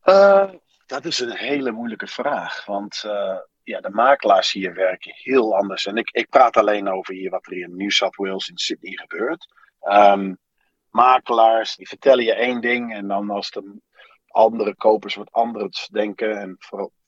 [0.00, 0.50] Eh,
[0.88, 2.64] Dat is een hele moeilijke vraag.
[2.64, 5.86] Want uh, ja, de makelaars hier werken heel anders.
[5.86, 8.92] En ik, ik praat alleen over hier wat er in New South Wales in Sydney
[8.92, 9.46] gebeurt.
[9.80, 10.38] Um,
[10.90, 13.80] makelaars die vertellen je één ding en dan als de
[14.28, 16.40] andere kopers wat anders denken.
[16.40, 16.56] En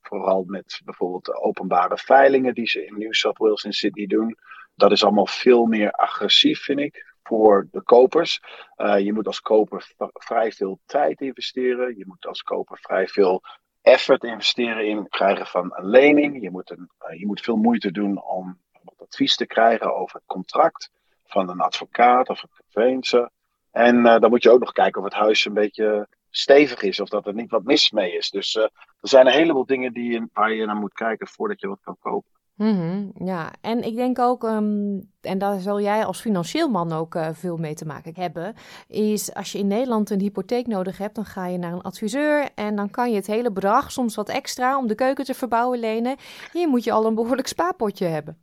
[0.00, 4.38] vooral, met bijvoorbeeld de openbare veilingen die ze in New South Wales in Sydney doen.
[4.74, 8.40] Dat is allemaal veel meer agressief, vind ik, voor de kopers.
[8.76, 11.96] Uh, je moet als koper vrij veel tijd investeren.
[11.96, 13.42] Je moet als koper vrij veel
[13.82, 16.42] effort investeren in het krijgen van een lening.
[16.42, 18.58] Je moet, een, uh, je moet veel moeite doen om
[18.96, 20.90] advies te krijgen over het contract
[21.26, 23.30] van een advocaat of een conveyancer.
[23.70, 27.00] En uh, dan moet je ook nog kijken of het huis een beetje stevig is
[27.00, 28.30] of dat er niet wat mis mee is.
[28.30, 31.68] Dus uh, er zijn een heleboel dingen die waar je naar moet kijken voordat je
[31.68, 32.30] wat kan kopen.
[32.64, 37.14] -hmm, ja, en ik denk ook, um, en daar zal jij als financieel man ook
[37.14, 38.54] uh, veel mee te maken hebben,
[38.88, 42.48] is als je in Nederland een hypotheek nodig hebt, dan ga je naar een adviseur
[42.54, 45.78] en dan kan je het hele bedrag, soms wat extra, om de keuken te verbouwen
[45.78, 46.16] lenen.
[46.52, 48.38] Hier moet je al een behoorlijk spaarpotje hebben.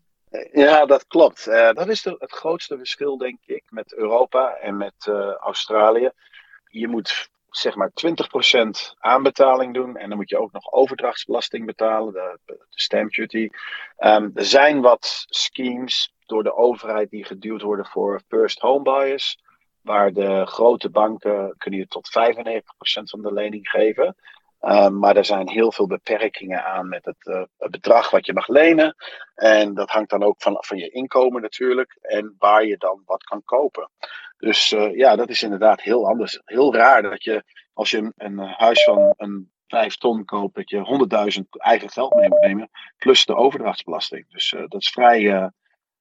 [0.51, 1.47] Ja, dat klopt.
[1.47, 6.12] Uh, dat is de, het grootste verschil, denk ik, met Europa en met Australië.
[6.67, 9.98] Je moet zeg maar 20% aanbetaling doen.
[9.98, 13.50] En dan moet je ook nog overdrachtsbelasting betalen, de, stamp duty.
[14.00, 19.39] Um, er zijn wat schemes door de overheid die geduwd worden voor first home buyers.
[19.82, 24.15] Waar de grote banken kunnen je tot 95% van de lening geven.
[24.62, 28.34] Um, maar er zijn heel veel beperkingen aan met het, uh, het, bedrag wat je
[28.34, 28.96] mag lenen.
[29.36, 31.98] En dat hangt dan ook van, van je inkomen natuurlijk.
[32.02, 33.89] En waar je dan wat kan kopen.
[34.38, 36.41] Dus uh, ja, dat is inderdaad heel anders.
[36.45, 40.69] Heel raar dat je als je een, een huis van een 5 ton koopt, dat
[40.69, 42.69] je 100.000 eigen geld mee moet nemen.
[42.97, 44.32] Plus de overdrachtsbelasting.
[44.32, 45.32] Dus uh, dat is vrij,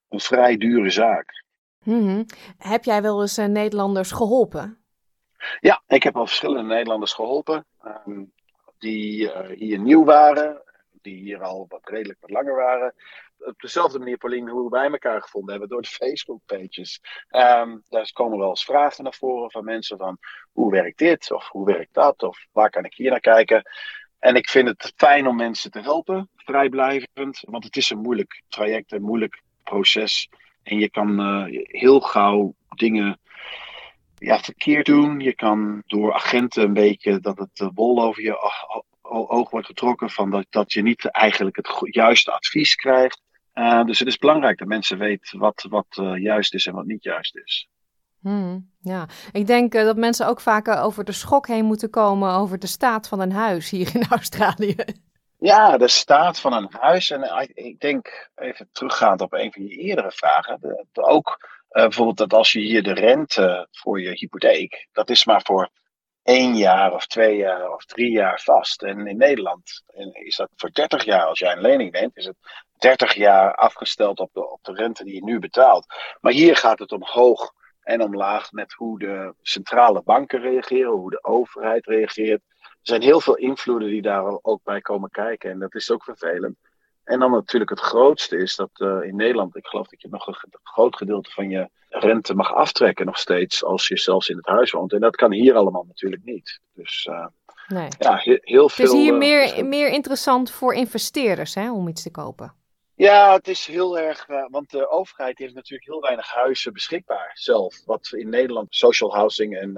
[0.09, 1.43] een vrij dure zaak.
[1.83, 2.25] Mm -hmm.
[2.57, 4.81] Heb jij wel eens Nederlanders geholpen?
[5.59, 7.65] Ja, ik heb al verschillende Nederlanders geholpen.
[7.85, 8.31] Um,
[8.77, 10.61] die uh, hier nieuw waren,
[11.01, 12.93] die hier al wat redelijk wat langer waren.
[13.37, 17.01] Op dezelfde manier, Pauline, hoe wij elkaar gevonden hebben door de Facebook-pages.
[17.89, 20.17] Daar komen wel eens vragen naar voren van mensen van
[20.51, 23.63] hoe werkt dit of hoe werkt dat of waar kan ik hier naar kijken.
[24.19, 28.43] En ik vind het fijn om mensen te helpen, vrijblijvend, want het is een moeilijk
[28.47, 30.29] traject, een moeilijk proces.
[30.63, 33.19] En je kan uh, heel gauw dingen
[34.15, 35.19] ja, verkeerd doen.
[35.19, 38.37] Je kan door agenten een beetje dat het de wol over je
[39.01, 40.09] oog wordt getrokken.
[40.09, 43.21] Van dat, dat je niet eigenlijk het juiste advies krijgt.
[43.57, 46.85] Uh, dus het is belangrijk dat mensen weten wat, wat uh, juist is en wat
[46.85, 47.67] niet juist is.
[48.21, 52.31] Hmm, ja, ik denk uh, dat mensen ook vaak over de schok heen moeten komen
[52.31, 54.75] over de staat van een huis hier in Australië.
[55.37, 57.09] Ja, de staat van een huis.
[57.09, 61.37] En ik denk, even teruggaand op een van je eerdere vragen, de, de ook
[61.71, 65.69] uh, bijvoorbeeld dat als je hier de rente voor je hypotheek, dat is maar voor
[66.27, 68.83] één jaar of twee jaar of drie jaar vast.
[68.83, 71.25] En in Nederland is dat voor 30 jaar.
[71.25, 72.35] Als jij een lening neemt, is het
[72.77, 75.85] 30 jaar afgesteld op de, op de rente die je nu betaalt.
[76.21, 81.23] Maar hier gaat het omhoog en omlaag met hoe de centrale banken reageren, hoe de
[81.23, 82.41] overheid reageert.
[82.61, 85.51] Er zijn heel veel invloeden die daar ook bij komen kijken.
[85.51, 86.57] En dat is ook vervelend.
[87.07, 90.27] En dan natuurlijk het grootste is dat uh, in Nederland, ik geloof dat je nog
[90.27, 94.45] een groot gedeelte van je rente mag aftrekken nog steeds als je zelfs in het
[94.45, 94.93] huis woont.
[94.93, 96.59] En dat kan hier allemaal natuurlijk niet.
[96.73, 97.25] Dus uh,
[97.67, 97.87] nee.
[97.99, 98.85] ja, he heel veel.
[98.85, 102.53] Het is hier uh, meer, meer interessant voor investeerders hè, om iets te kopen.
[102.97, 107.85] Ja, het is heel erg, want de overheid heeft natuurlijk heel weinig huizen beschikbaar zelf.
[107.85, 109.73] Wat in Nederland social housing en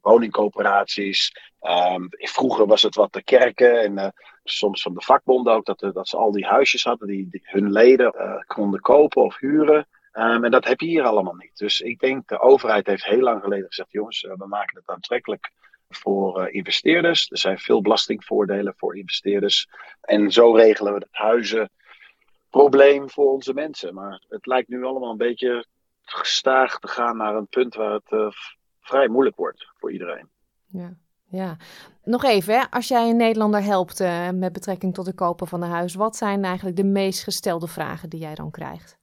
[0.00, 1.32] woningcoöperaties.
[1.60, 6.08] Um, vroeger was het wat de kerken en soms van de vakbonden ook, dat, dat
[6.08, 8.14] ze al die huisjes hadden die, hun leden
[8.46, 9.88] konden kopen of huren.
[10.12, 11.58] Um, en dat heb je hier allemaal niet.
[11.58, 15.50] Dus ik denk de overheid heeft heel lang geleden gezegd: jongens, we maken het aantrekkelijk
[15.88, 17.30] voor investeerders.
[17.30, 19.68] Er zijn veel belastingvoordelen voor investeerders.
[20.00, 21.08] En zo regelen we het
[22.52, 23.94] huizenprobleem voor onze mensen.
[23.94, 25.66] Maar het lijkt nu allemaal een beetje
[26.02, 28.34] gestaag te gaan naar een punt waar het
[28.80, 30.28] vrij moeilijk wordt voor iedereen.
[30.66, 30.94] Ja.
[31.32, 31.56] Ja,
[32.04, 32.64] nog even, hè?
[32.70, 36.16] als jij een Nederlander helpt uh, met betrekking tot het kopen van een huis, wat
[36.16, 38.98] zijn eigenlijk de meest gestelde vragen die jij dan krijgt?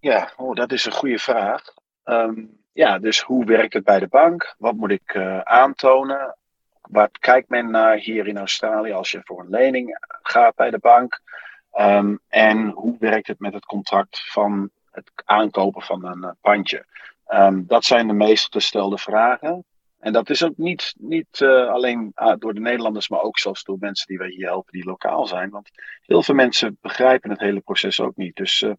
[0.00, 1.74] Ja, oh, dat is een goede vraag.
[2.04, 4.54] Um, ja, dus hoe werkt het bij de bank?
[4.58, 6.36] Wat moet ik uh, aantonen?
[6.80, 10.78] Wat kijkt men naar hier in Australië als je voor een lening gaat bij de
[10.78, 11.20] bank?
[11.80, 16.86] Um, en hoe werkt het met het contract van het aankopen van een uh, pandje?
[17.28, 19.64] Um, dat zijn de meest gestelde vragen.
[19.98, 23.64] En dat is ook niet, niet uh, alleen uh, door de Nederlanders, maar ook zelfs
[23.64, 25.50] door mensen die wij hier helpen die lokaal zijn.
[25.50, 25.70] Want
[26.02, 28.36] heel veel mensen begrijpen het hele proces ook niet.
[28.36, 28.72] Dus uh,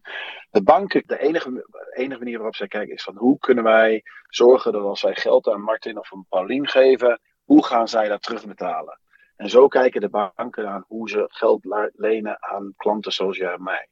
[0.50, 4.72] de banken, de enige, enige manier waarop zij kijken is van hoe kunnen wij zorgen
[4.72, 8.98] dat als wij geld aan Martin of aan Paulien geven, hoe gaan zij dat terugbetalen?
[9.38, 13.62] En zo kijken de banken aan hoe ze geld lenen aan klanten zoals jij en
[13.62, 13.88] mij.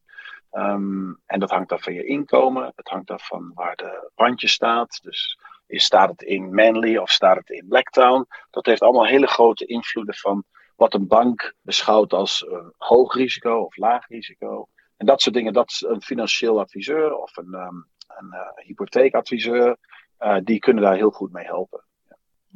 [0.51, 4.49] Ehm, en dat hangt af van je inkomen, het hangt af van waar de bandje
[4.49, 5.03] staat.
[5.03, 8.27] Dus staat het in Manly of staat het in Blacktown?
[8.51, 10.45] Dat heeft allemaal hele grote invloeden van
[10.77, 14.69] wat een bank beschouwt als hoog risico of laag risico.
[14.97, 19.77] En dat soort dingen, dat een financieel adviseur of een, um, een uh, hypotheekadviseur,
[20.19, 21.85] uh, die kunnen daar heel goed mee helpen.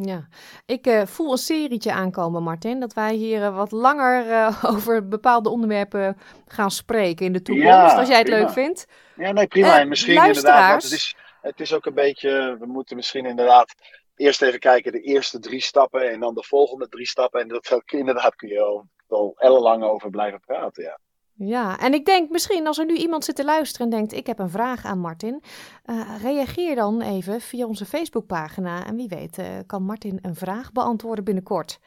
[0.03, 0.29] Ja,
[0.67, 2.81] ik uh, voel een serietje aankomen, Martin.
[2.81, 7.69] Dat wij hier uh, wat langer uh, over bepaalde onderwerpen gaan spreken in de toekomst.
[7.69, 8.41] Ja, als jij het prima.
[8.41, 8.87] leuk vindt.
[9.17, 9.81] Ja, nee, prima.
[9.81, 13.75] en misschien inderdaad, want het is, het is ook een beetje, we moeten misschien inderdaad
[14.17, 17.41] eerst even kijken de eerste drie stappen en dan de volgende drie stappen.
[17.41, 20.99] En dat inderdaad kun je al, al ellenlang over blijven praten, ja.
[21.43, 24.26] Ja, en ik denk misschien als er nu iemand zit te luisteren en denkt: Ik
[24.26, 25.43] heb een vraag aan Martin.
[25.86, 28.86] Uh, reageer dan even via onze Facebookpagina.
[28.86, 31.78] En wie weet, uh, kan Martin een vraag beantwoorden binnenkort.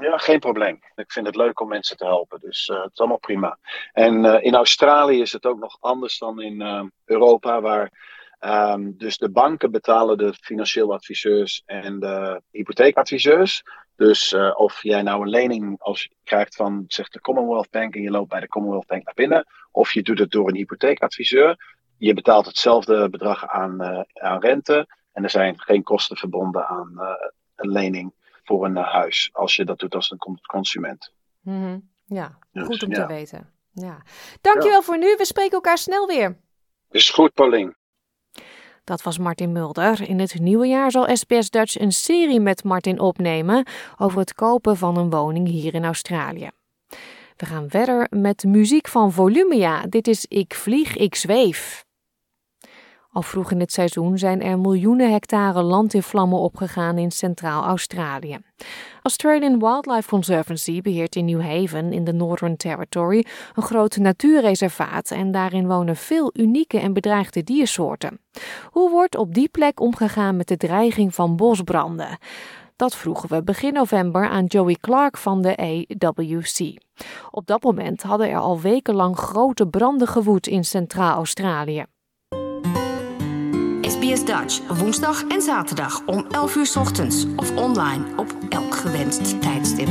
[0.00, 0.80] Ja, geen probleem.
[0.94, 2.40] Ik vind het leuk om mensen te helpen.
[2.40, 3.58] Dus uh, het is allemaal prima.
[3.92, 7.90] En in Australië is het ook nog anders dan in Europa, waar
[8.40, 13.62] um, dus de banken betalen de financieel adviseurs en de hypotheekadviseurs.
[14.06, 17.94] Dus uh, of jij nou een lening als je krijgt van zegt de Commonwealth Bank
[17.94, 20.56] en je loopt bij de Commonwealth Bank naar binnen, of je doet het door een
[20.56, 21.74] hypotheekadviseur.
[21.96, 26.92] Je betaalt hetzelfde bedrag aan, uh, aan rente en er zijn geen kosten verbonden aan
[26.96, 27.10] uh,
[27.56, 28.12] een lening
[28.44, 31.12] voor een huis als je dat doet als een consument.
[31.40, 31.90] Mm -hmm.
[32.04, 33.06] Ja, dus, goed om ja.
[33.06, 33.52] te weten.
[33.72, 34.02] Ja.
[34.40, 34.84] Dankjewel ja.
[34.84, 35.14] voor nu.
[35.16, 36.38] We spreken elkaar snel weer.
[36.90, 37.76] Is goed, Paulien.
[38.90, 40.08] Dat was Martin Mulder.
[40.08, 43.66] In het nieuwe jaar zal SBS Dutch een serie met Martin opnemen
[43.98, 46.50] over het kopen van een woning hier in Australië.
[47.36, 49.86] We gaan verder met muziek van Volumia.
[49.88, 51.84] Dit is Ik vlieg, ik zweef.
[53.12, 58.38] Al vroeg in het seizoen zijn er miljoenen hectare land in vlammen opgegaan in Centraal-Australië.
[59.02, 65.30] Australian Wildlife Conservancy beheert in New Haven in de Northern Territory een groot natuurreservaat en
[65.30, 68.20] daarin wonen veel unieke en bedreigde diersoorten.
[68.70, 72.18] Hoe wordt op die plek omgegaan met de dreiging van bosbranden?
[72.76, 76.78] Dat vroegen we begin november aan Joey Clark van de AWC.
[77.30, 81.84] Op dat moment hadden er al wekenlang grote branden gewoed in Centraal-Australië.
[84.10, 89.88] SBS Dutch, woensdag en zaterdag om 11 uur ochtends of online op elk gewenst tijdstip.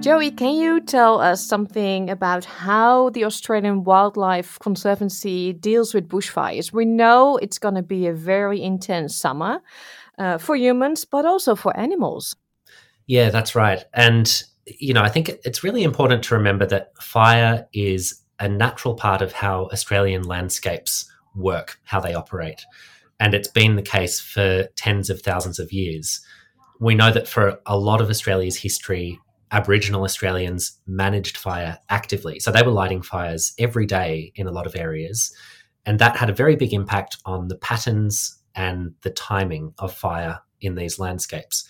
[0.00, 6.72] Joey, can you tell us something about how the Australian Wildlife Conservancy deals with bushfires?
[6.72, 9.62] We know it's going to be a very intense summer
[10.18, 12.36] uh, for humans, but also for animals.
[13.06, 13.84] Yeah, that's right.
[13.92, 18.94] And, you know, I think it's really important to remember that fire is a natural
[18.94, 22.66] part of how Australian landscapes work, how they operate.
[23.20, 26.20] And it's been the case for tens of thousands of years.
[26.80, 29.20] We know that for a lot of Australia's history,
[29.52, 32.40] Aboriginal Australians managed fire actively.
[32.40, 35.32] So they were lighting fires every day in a lot of areas.
[35.86, 40.40] And that had a very big impact on the patterns and the timing of fire
[40.60, 41.64] in these landscapes.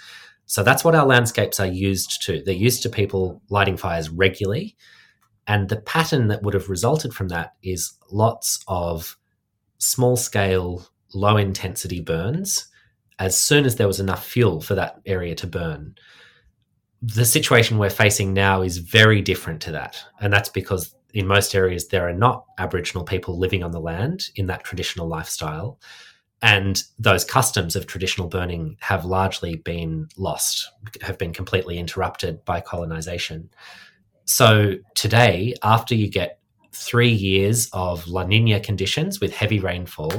[0.47, 2.43] So that's what our landscapes are used to.
[2.43, 4.75] They're used to people lighting fires regularly
[5.47, 9.17] and the pattern that would have resulted from that is lots of
[9.79, 12.69] small scale, low intensity burns
[13.19, 15.95] as soon as there was enough fuel for that area to burn.
[17.03, 20.03] The situation we're facing now is very different to that.
[20.21, 24.31] And that's because in most areas there are not Aboriginal people living on the land
[24.37, 25.79] in that traditional lifestyle.
[26.41, 30.69] And those customs of traditional burning have largely been lost,
[31.03, 33.51] have been completely interrupted by colonization.
[34.25, 36.39] So today, after you get
[36.73, 40.13] three years of La Nina conditions with heavy rainfall,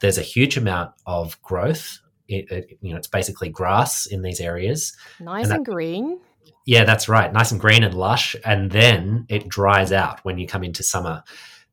[0.00, 2.00] there's a huge amount of growth.
[2.28, 4.96] It, it, you know, it's basically grass in these areas.
[5.20, 6.20] Nice and, that, and green.
[6.66, 7.32] Yeah, that's right.
[7.32, 8.34] Nice and green and lush.
[8.44, 11.22] And then it dries out when you come into summer.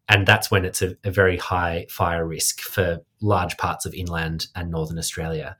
[0.07, 4.47] And that's when it's a, a very high fire risk for large parts of inland
[4.55, 5.57] and northern Australia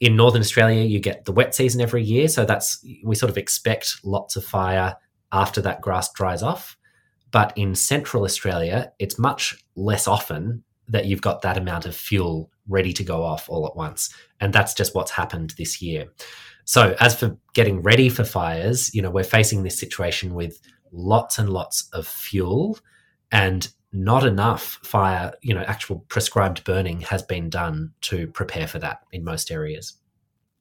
[0.00, 2.26] in northern Australia, you get the wet season every year.
[2.26, 4.96] So that's we sort of expect lots of fire
[5.32, 6.76] after that grass dries off.
[7.30, 12.50] But in central Australia, it's much less often that you've got that amount of fuel
[12.68, 14.12] ready to go off all at once.
[14.40, 16.06] And that's just what's happened this year.
[16.64, 20.60] So, as for getting ready for fires, you know, we're facing this situation with
[20.92, 22.78] lots and lots of fuel
[23.32, 28.78] and not enough fire, you know, actual prescribed burning has been done to prepare for
[28.78, 29.94] that in most areas.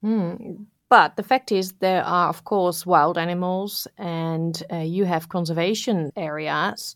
[0.03, 0.65] Mm.
[0.89, 6.11] But the fact is, there are, of course, wild animals and uh, you have conservation
[6.15, 6.95] areas.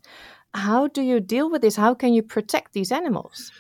[0.55, 1.75] How do you deal with this?
[1.75, 3.51] How can you protect these animals?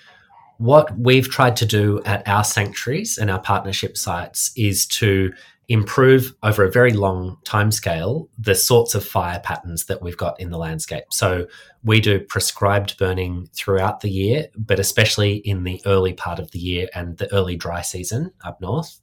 [0.57, 5.33] What we've tried to do at our sanctuaries and our partnership sites is to
[5.69, 10.49] improve over a very long timescale the sorts of fire patterns that we've got in
[10.49, 11.05] the landscape.
[11.09, 11.47] So
[11.83, 16.59] we do prescribed burning throughout the year, but especially in the early part of the
[16.59, 18.99] year and the early dry season up north.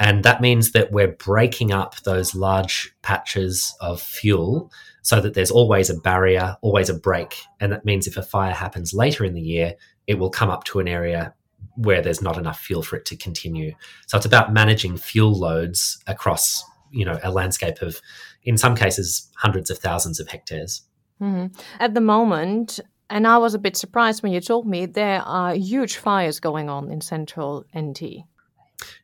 [0.00, 4.72] And that means that we're breaking up those large patches of fuel
[5.02, 7.36] so that there's always a barrier, always a break.
[7.60, 9.74] And that means if a fire happens later in the year,
[10.06, 11.34] it will come up to an area
[11.76, 13.74] where there's not enough fuel for it to continue.
[14.06, 18.00] So it's about managing fuel loads across, you know, a landscape of,
[18.42, 20.82] in some cases, hundreds of thousands of hectares.
[21.20, 21.60] Mm-hmm.
[21.78, 22.80] At the moment,
[23.10, 26.70] and I was a bit surprised when you told me there are huge fires going
[26.70, 28.24] on in central NT.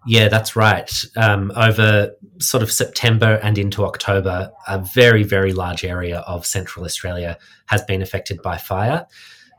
[0.07, 0.91] Yeah, that's right.
[1.16, 6.85] Um, over sort of September and into October, a very, very large area of central
[6.85, 9.07] Australia has been affected by fire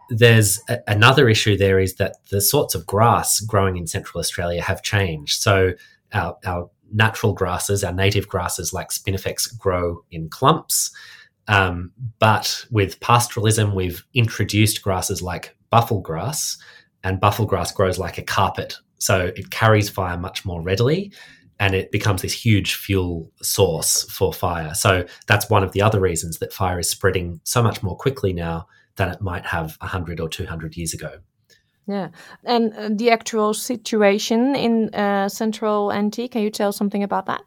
[0.09, 4.61] there's a, another issue there is that the sorts of grass growing in Central Australia
[4.61, 5.41] have changed.
[5.41, 5.73] So
[6.13, 10.91] our, our natural grasses, our native grasses like spinifex, grow in clumps.
[11.47, 16.57] Um, but with pastoralism, we've introduced grasses like buffel grass,
[17.03, 18.75] and buffel grass grows like a carpet.
[18.99, 21.11] So it carries fire much more readily
[21.59, 24.73] and it becomes this huge fuel source for fire.
[24.75, 28.33] So that's one of the other reasons that fire is spreading so much more quickly
[28.33, 31.19] now than it might have 100 or 200 years ago.
[31.87, 32.09] Yeah.
[32.43, 37.41] And uh, the actual situation in uh, central NT, can you tell something about that?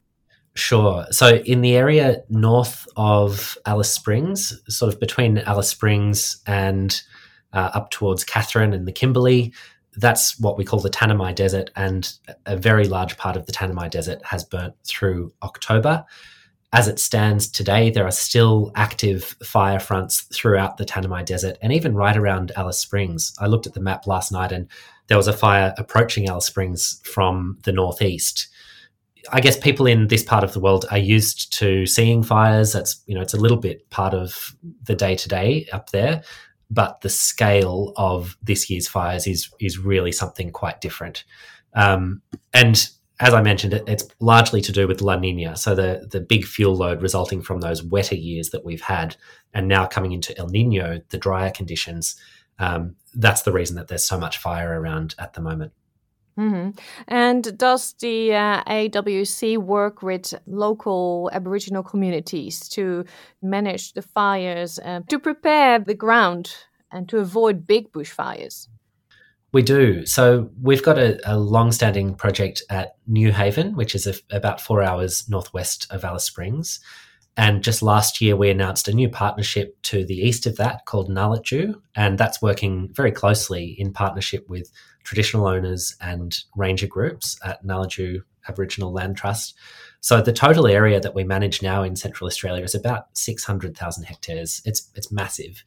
[0.55, 1.07] Sure.
[1.11, 7.01] So, in the area north of Alice Springs, sort of between Alice Springs and
[7.53, 9.53] uh, up towards Katherine and the Kimberley,
[9.97, 12.12] that's what we call the Tanami Desert, and
[12.47, 16.05] a very large part of the Tanami Desert has burnt through October
[16.72, 21.72] as it stands today, there are still active fire fronts throughout the Tanami Desert and
[21.72, 23.34] even right around Alice Springs.
[23.41, 24.68] I looked at the map last night and
[25.09, 28.49] there was a fire approaching Alice Springs from the northeast.
[29.32, 32.72] I guess people in this part of the world are used to seeing fires.
[32.72, 36.22] That's, you know, it's a little bit part of the day to day up there.
[36.71, 41.25] But the scale of this year's fires is is really something quite different.
[41.75, 42.89] Um, and
[43.21, 45.57] as I mentioned, it, it's largely to do with La Nina.
[45.57, 49.16] So the the big fuel load resulting from those wetter years that we've had,
[49.53, 52.16] and now coming into El Nino, the drier conditions.
[52.59, 55.73] Um, that's the reason that there's so much fire around at the moment.
[56.41, 56.70] Mm-hmm.
[57.09, 63.05] And does the uh, AWC work with local Aboriginal communities to
[63.43, 66.55] manage the fires, uh, to prepare the ground,
[66.91, 68.68] and to avoid big bushfires?
[69.53, 70.07] We do.
[70.07, 74.82] So we've got a, a long-standing project at New Haven, which is a, about four
[74.82, 76.80] hours northwest of Alice Springs.
[77.36, 81.11] And just last year, we announced a new partnership to the east of that called
[81.11, 84.70] Ngallatju, and that's working very closely in partnership with
[85.05, 89.55] traditional owners and ranger groups at Ngallatju Aboriginal Land Trust.
[90.01, 94.63] So the total area that we manage now in Central Australia is about 600,000 hectares.
[94.65, 95.63] It's it's massive.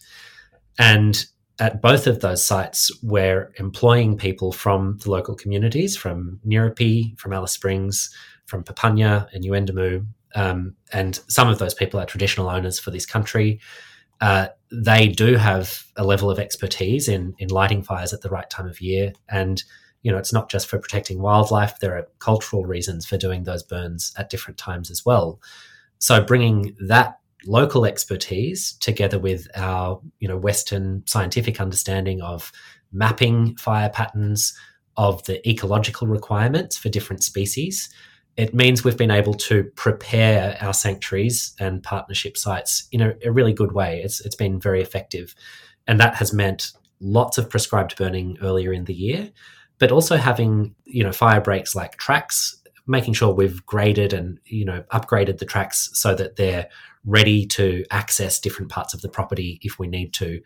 [0.79, 1.25] And
[1.59, 7.31] at both of those sites, we're employing people from the local communities, from Nirapi, from
[7.31, 8.09] Alice Springs,
[8.45, 10.05] from Papunya and Yuendumu.
[10.35, 13.59] Um, and some of those people are traditional owners for this country.
[14.21, 18.49] Uh, they do have a level of expertise in, in lighting fires at the right
[18.49, 19.13] time of year.
[19.29, 19.63] And,
[20.01, 23.63] you know, it's not just for protecting wildlife, there are cultural reasons for doing those
[23.63, 25.39] burns at different times as well.
[25.99, 32.51] So bringing that local expertise together with our you know western scientific understanding of
[32.91, 34.57] mapping fire patterns
[34.95, 37.89] of the ecological requirements for different species
[38.35, 43.31] it means we've been able to prepare our sanctuaries and partnership sites in a, a
[43.31, 45.35] really good way it's, it's been very effective
[45.87, 49.31] and that has meant lots of prescribed burning earlier in the year
[49.79, 54.65] but also having you know fire breaks like tracks making sure we've graded and you
[54.65, 56.67] know upgraded the tracks so that they're
[57.05, 60.41] ready to access different parts of the property if we need to.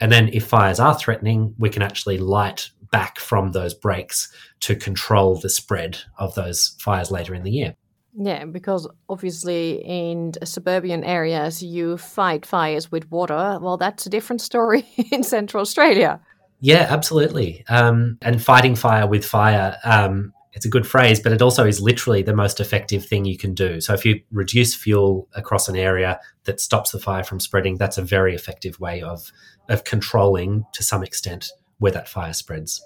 [0.00, 4.76] And then if fires are threatening, we can actually light back from those breaks to
[4.76, 7.74] control the spread of those fires later in the year.
[8.14, 13.58] Yeah, because obviously in suburban areas you fight fires with water.
[13.60, 16.20] Well, that's a different story in Central Australia.
[16.60, 17.64] Yeah, absolutely.
[17.68, 21.80] Um, and fighting fire with fire um, it's a good phrase, but it also is
[21.80, 23.80] literally the most effective thing you can do.
[23.80, 27.96] So if you reduce fuel across an area that stops the fire from spreading, that's
[27.96, 29.32] a very effective way of
[29.68, 31.50] of controlling to some extent
[31.82, 32.80] where that fire spreads.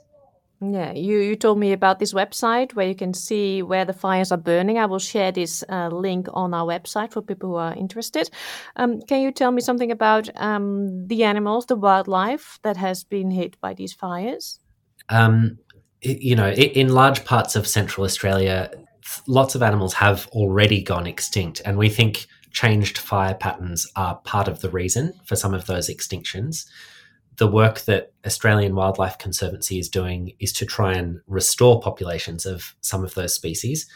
[0.62, 4.32] Yeah, you, you told me about this website where you can see where the fires
[4.32, 4.78] are burning.
[4.78, 8.30] I will share this uh, link on our website for people who are interested.
[8.76, 13.30] Um, can you tell me something about um, the animals, the wildlife that has been
[13.30, 14.58] hit by these fires?
[15.10, 15.58] Um,
[16.00, 18.70] you know, in large parts of Central Australia,
[19.26, 24.48] lots of animals have already gone extinct, and we think changed fire patterns are part
[24.48, 26.64] of the reason for some of those extinctions.
[27.38, 32.74] The work that Australian Wildlife Conservancy is doing is to try and restore populations of
[32.80, 33.86] some of those species,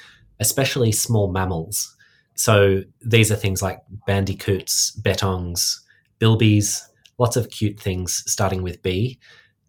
[0.41, 1.97] especially small mammals.
[2.35, 5.81] So these are things like bandicoots, betongs,
[6.21, 6.83] bilbies,
[7.19, 9.19] lots of cute things starting with B.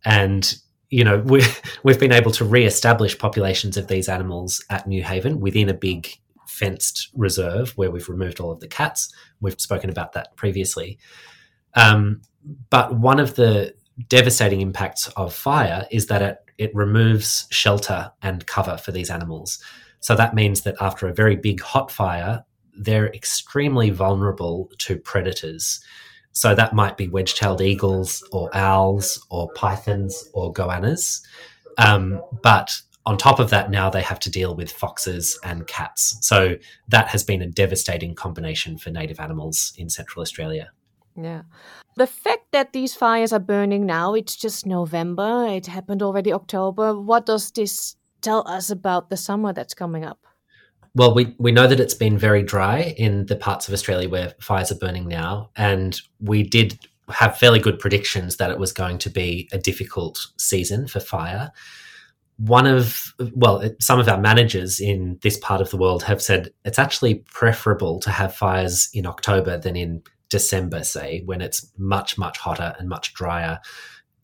[0.05, 0.53] And
[0.91, 1.43] you know, we,
[1.83, 6.17] we've been able to re-establish populations of these animals at New Haven within a big
[6.45, 9.11] fenced reserve where we've removed all of the cats.
[9.39, 10.99] We've spoken about that previously.
[11.73, 12.21] Um,
[12.69, 13.73] but one of the
[14.07, 19.63] devastating impacts of fire is that it, it removes shelter and cover for these animals.
[19.99, 22.43] So that means that after a very big hot fire,
[22.75, 25.83] they're extremely vulnerable to predators.
[26.31, 31.21] So that might be wedge-tailed eagles or owls or pythons or goannas.
[31.77, 32.73] Um, but
[33.05, 36.17] on top of that, now they have to deal with foxes and cats.
[36.21, 36.55] So
[36.87, 40.71] that has been a devastating combination for native animals in Central Australia.
[41.15, 41.43] Yeah.
[41.97, 46.97] The fact that these fires are burning now, it's just November, it happened already October.
[46.99, 50.19] What does this tell us about the summer that's coming up?
[50.93, 54.33] Well, we, we know that it's been very dry in the parts of Australia where
[54.39, 55.49] fires are burning now.
[55.55, 60.27] And we did have fairly good predictions that it was going to be a difficult
[60.37, 61.51] season for fire.
[62.37, 66.51] One of, well, some of our managers in this part of the world have said
[66.65, 70.01] it's actually preferable to have fires in October than in
[70.31, 73.59] December, say, when it's much, much hotter and much drier.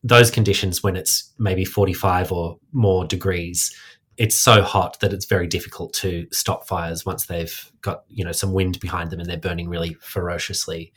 [0.03, 3.75] Those conditions, when it's maybe 45 or more degrees,
[4.15, 8.31] it's so hot that it's very difficult to stop fires once they've got you know
[8.31, 10.91] some wind behind them and they're burning really ferociously.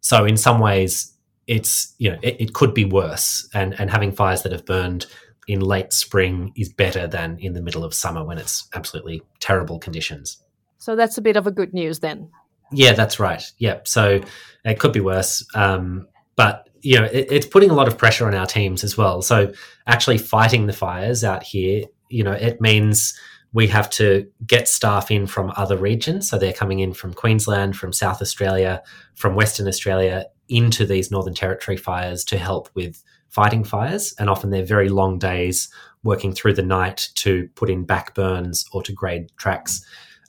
[0.00, 1.14] So in some ways,
[1.46, 5.06] it's you know it, it could be worse, and and having fires that have burned
[5.46, 9.78] in late spring is better than in the middle of summer when it's absolutely terrible
[9.78, 10.42] conditions.
[10.78, 12.30] So that's a bit of a good news then.
[12.72, 13.42] Yeah, that's right.
[13.58, 14.20] Yeah, so
[14.64, 18.26] it could be worse, um, but you know it, it's putting a lot of pressure
[18.26, 19.22] on our teams as well.
[19.22, 19.52] So
[19.86, 23.18] actually fighting the fires out here you know, it means
[23.52, 26.28] we have to get staff in from other regions.
[26.28, 28.82] So they're coming in from Queensland, from South Australia,
[29.14, 34.14] from Western Australia into these Northern Territory fires to help with fighting fires.
[34.18, 35.68] And often they're very long days
[36.02, 39.84] working through the night to put in back burns or to grade tracks.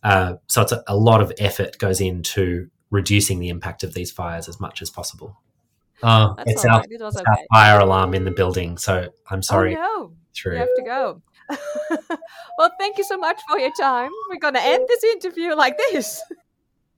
[0.08, 4.10] Uh, so it's a, a, lot of effort goes into reducing the impact of these
[4.10, 5.38] fires as much as possible.
[6.02, 6.88] Uh, it's, our, right.
[6.90, 7.26] it it's okay.
[7.30, 8.78] our, fire alarm in the building.
[8.78, 9.76] So I'm sorry.
[9.76, 10.14] Oh, no.
[10.34, 10.54] True.
[10.54, 11.22] You have to go.
[12.58, 14.12] well, thank you so much for your time.
[14.30, 16.22] We're going to end this interview like this.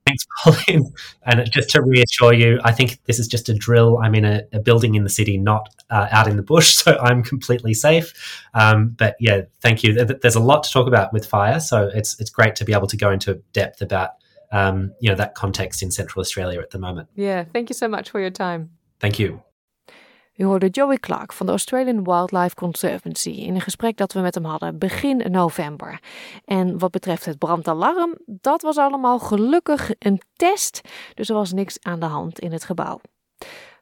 [0.09, 0.91] Thanks, Pauline.
[1.23, 3.99] And just to reassure you, I think this is just a drill.
[3.99, 6.97] I'm in a, a building in the city, not uh, out in the bush, so
[6.99, 8.13] I'm completely safe.
[8.53, 9.93] Um, but yeah, thank you.
[9.93, 12.87] There's a lot to talk about with fire, so it's it's great to be able
[12.87, 14.11] to go into depth about
[14.51, 17.09] um, you know that context in Central Australia at the moment.
[17.15, 18.71] Yeah, thank you so much for your time.
[18.99, 19.41] Thank you.
[20.39, 24.35] U hoorde Joey Clark van de Australian Wildlife Conservancy in een gesprek dat we met
[24.35, 25.99] hem hadden begin november.
[26.45, 30.81] En wat betreft het brandalarm, dat was allemaal gelukkig een test,
[31.13, 32.99] dus er was niks aan de hand in het gebouw.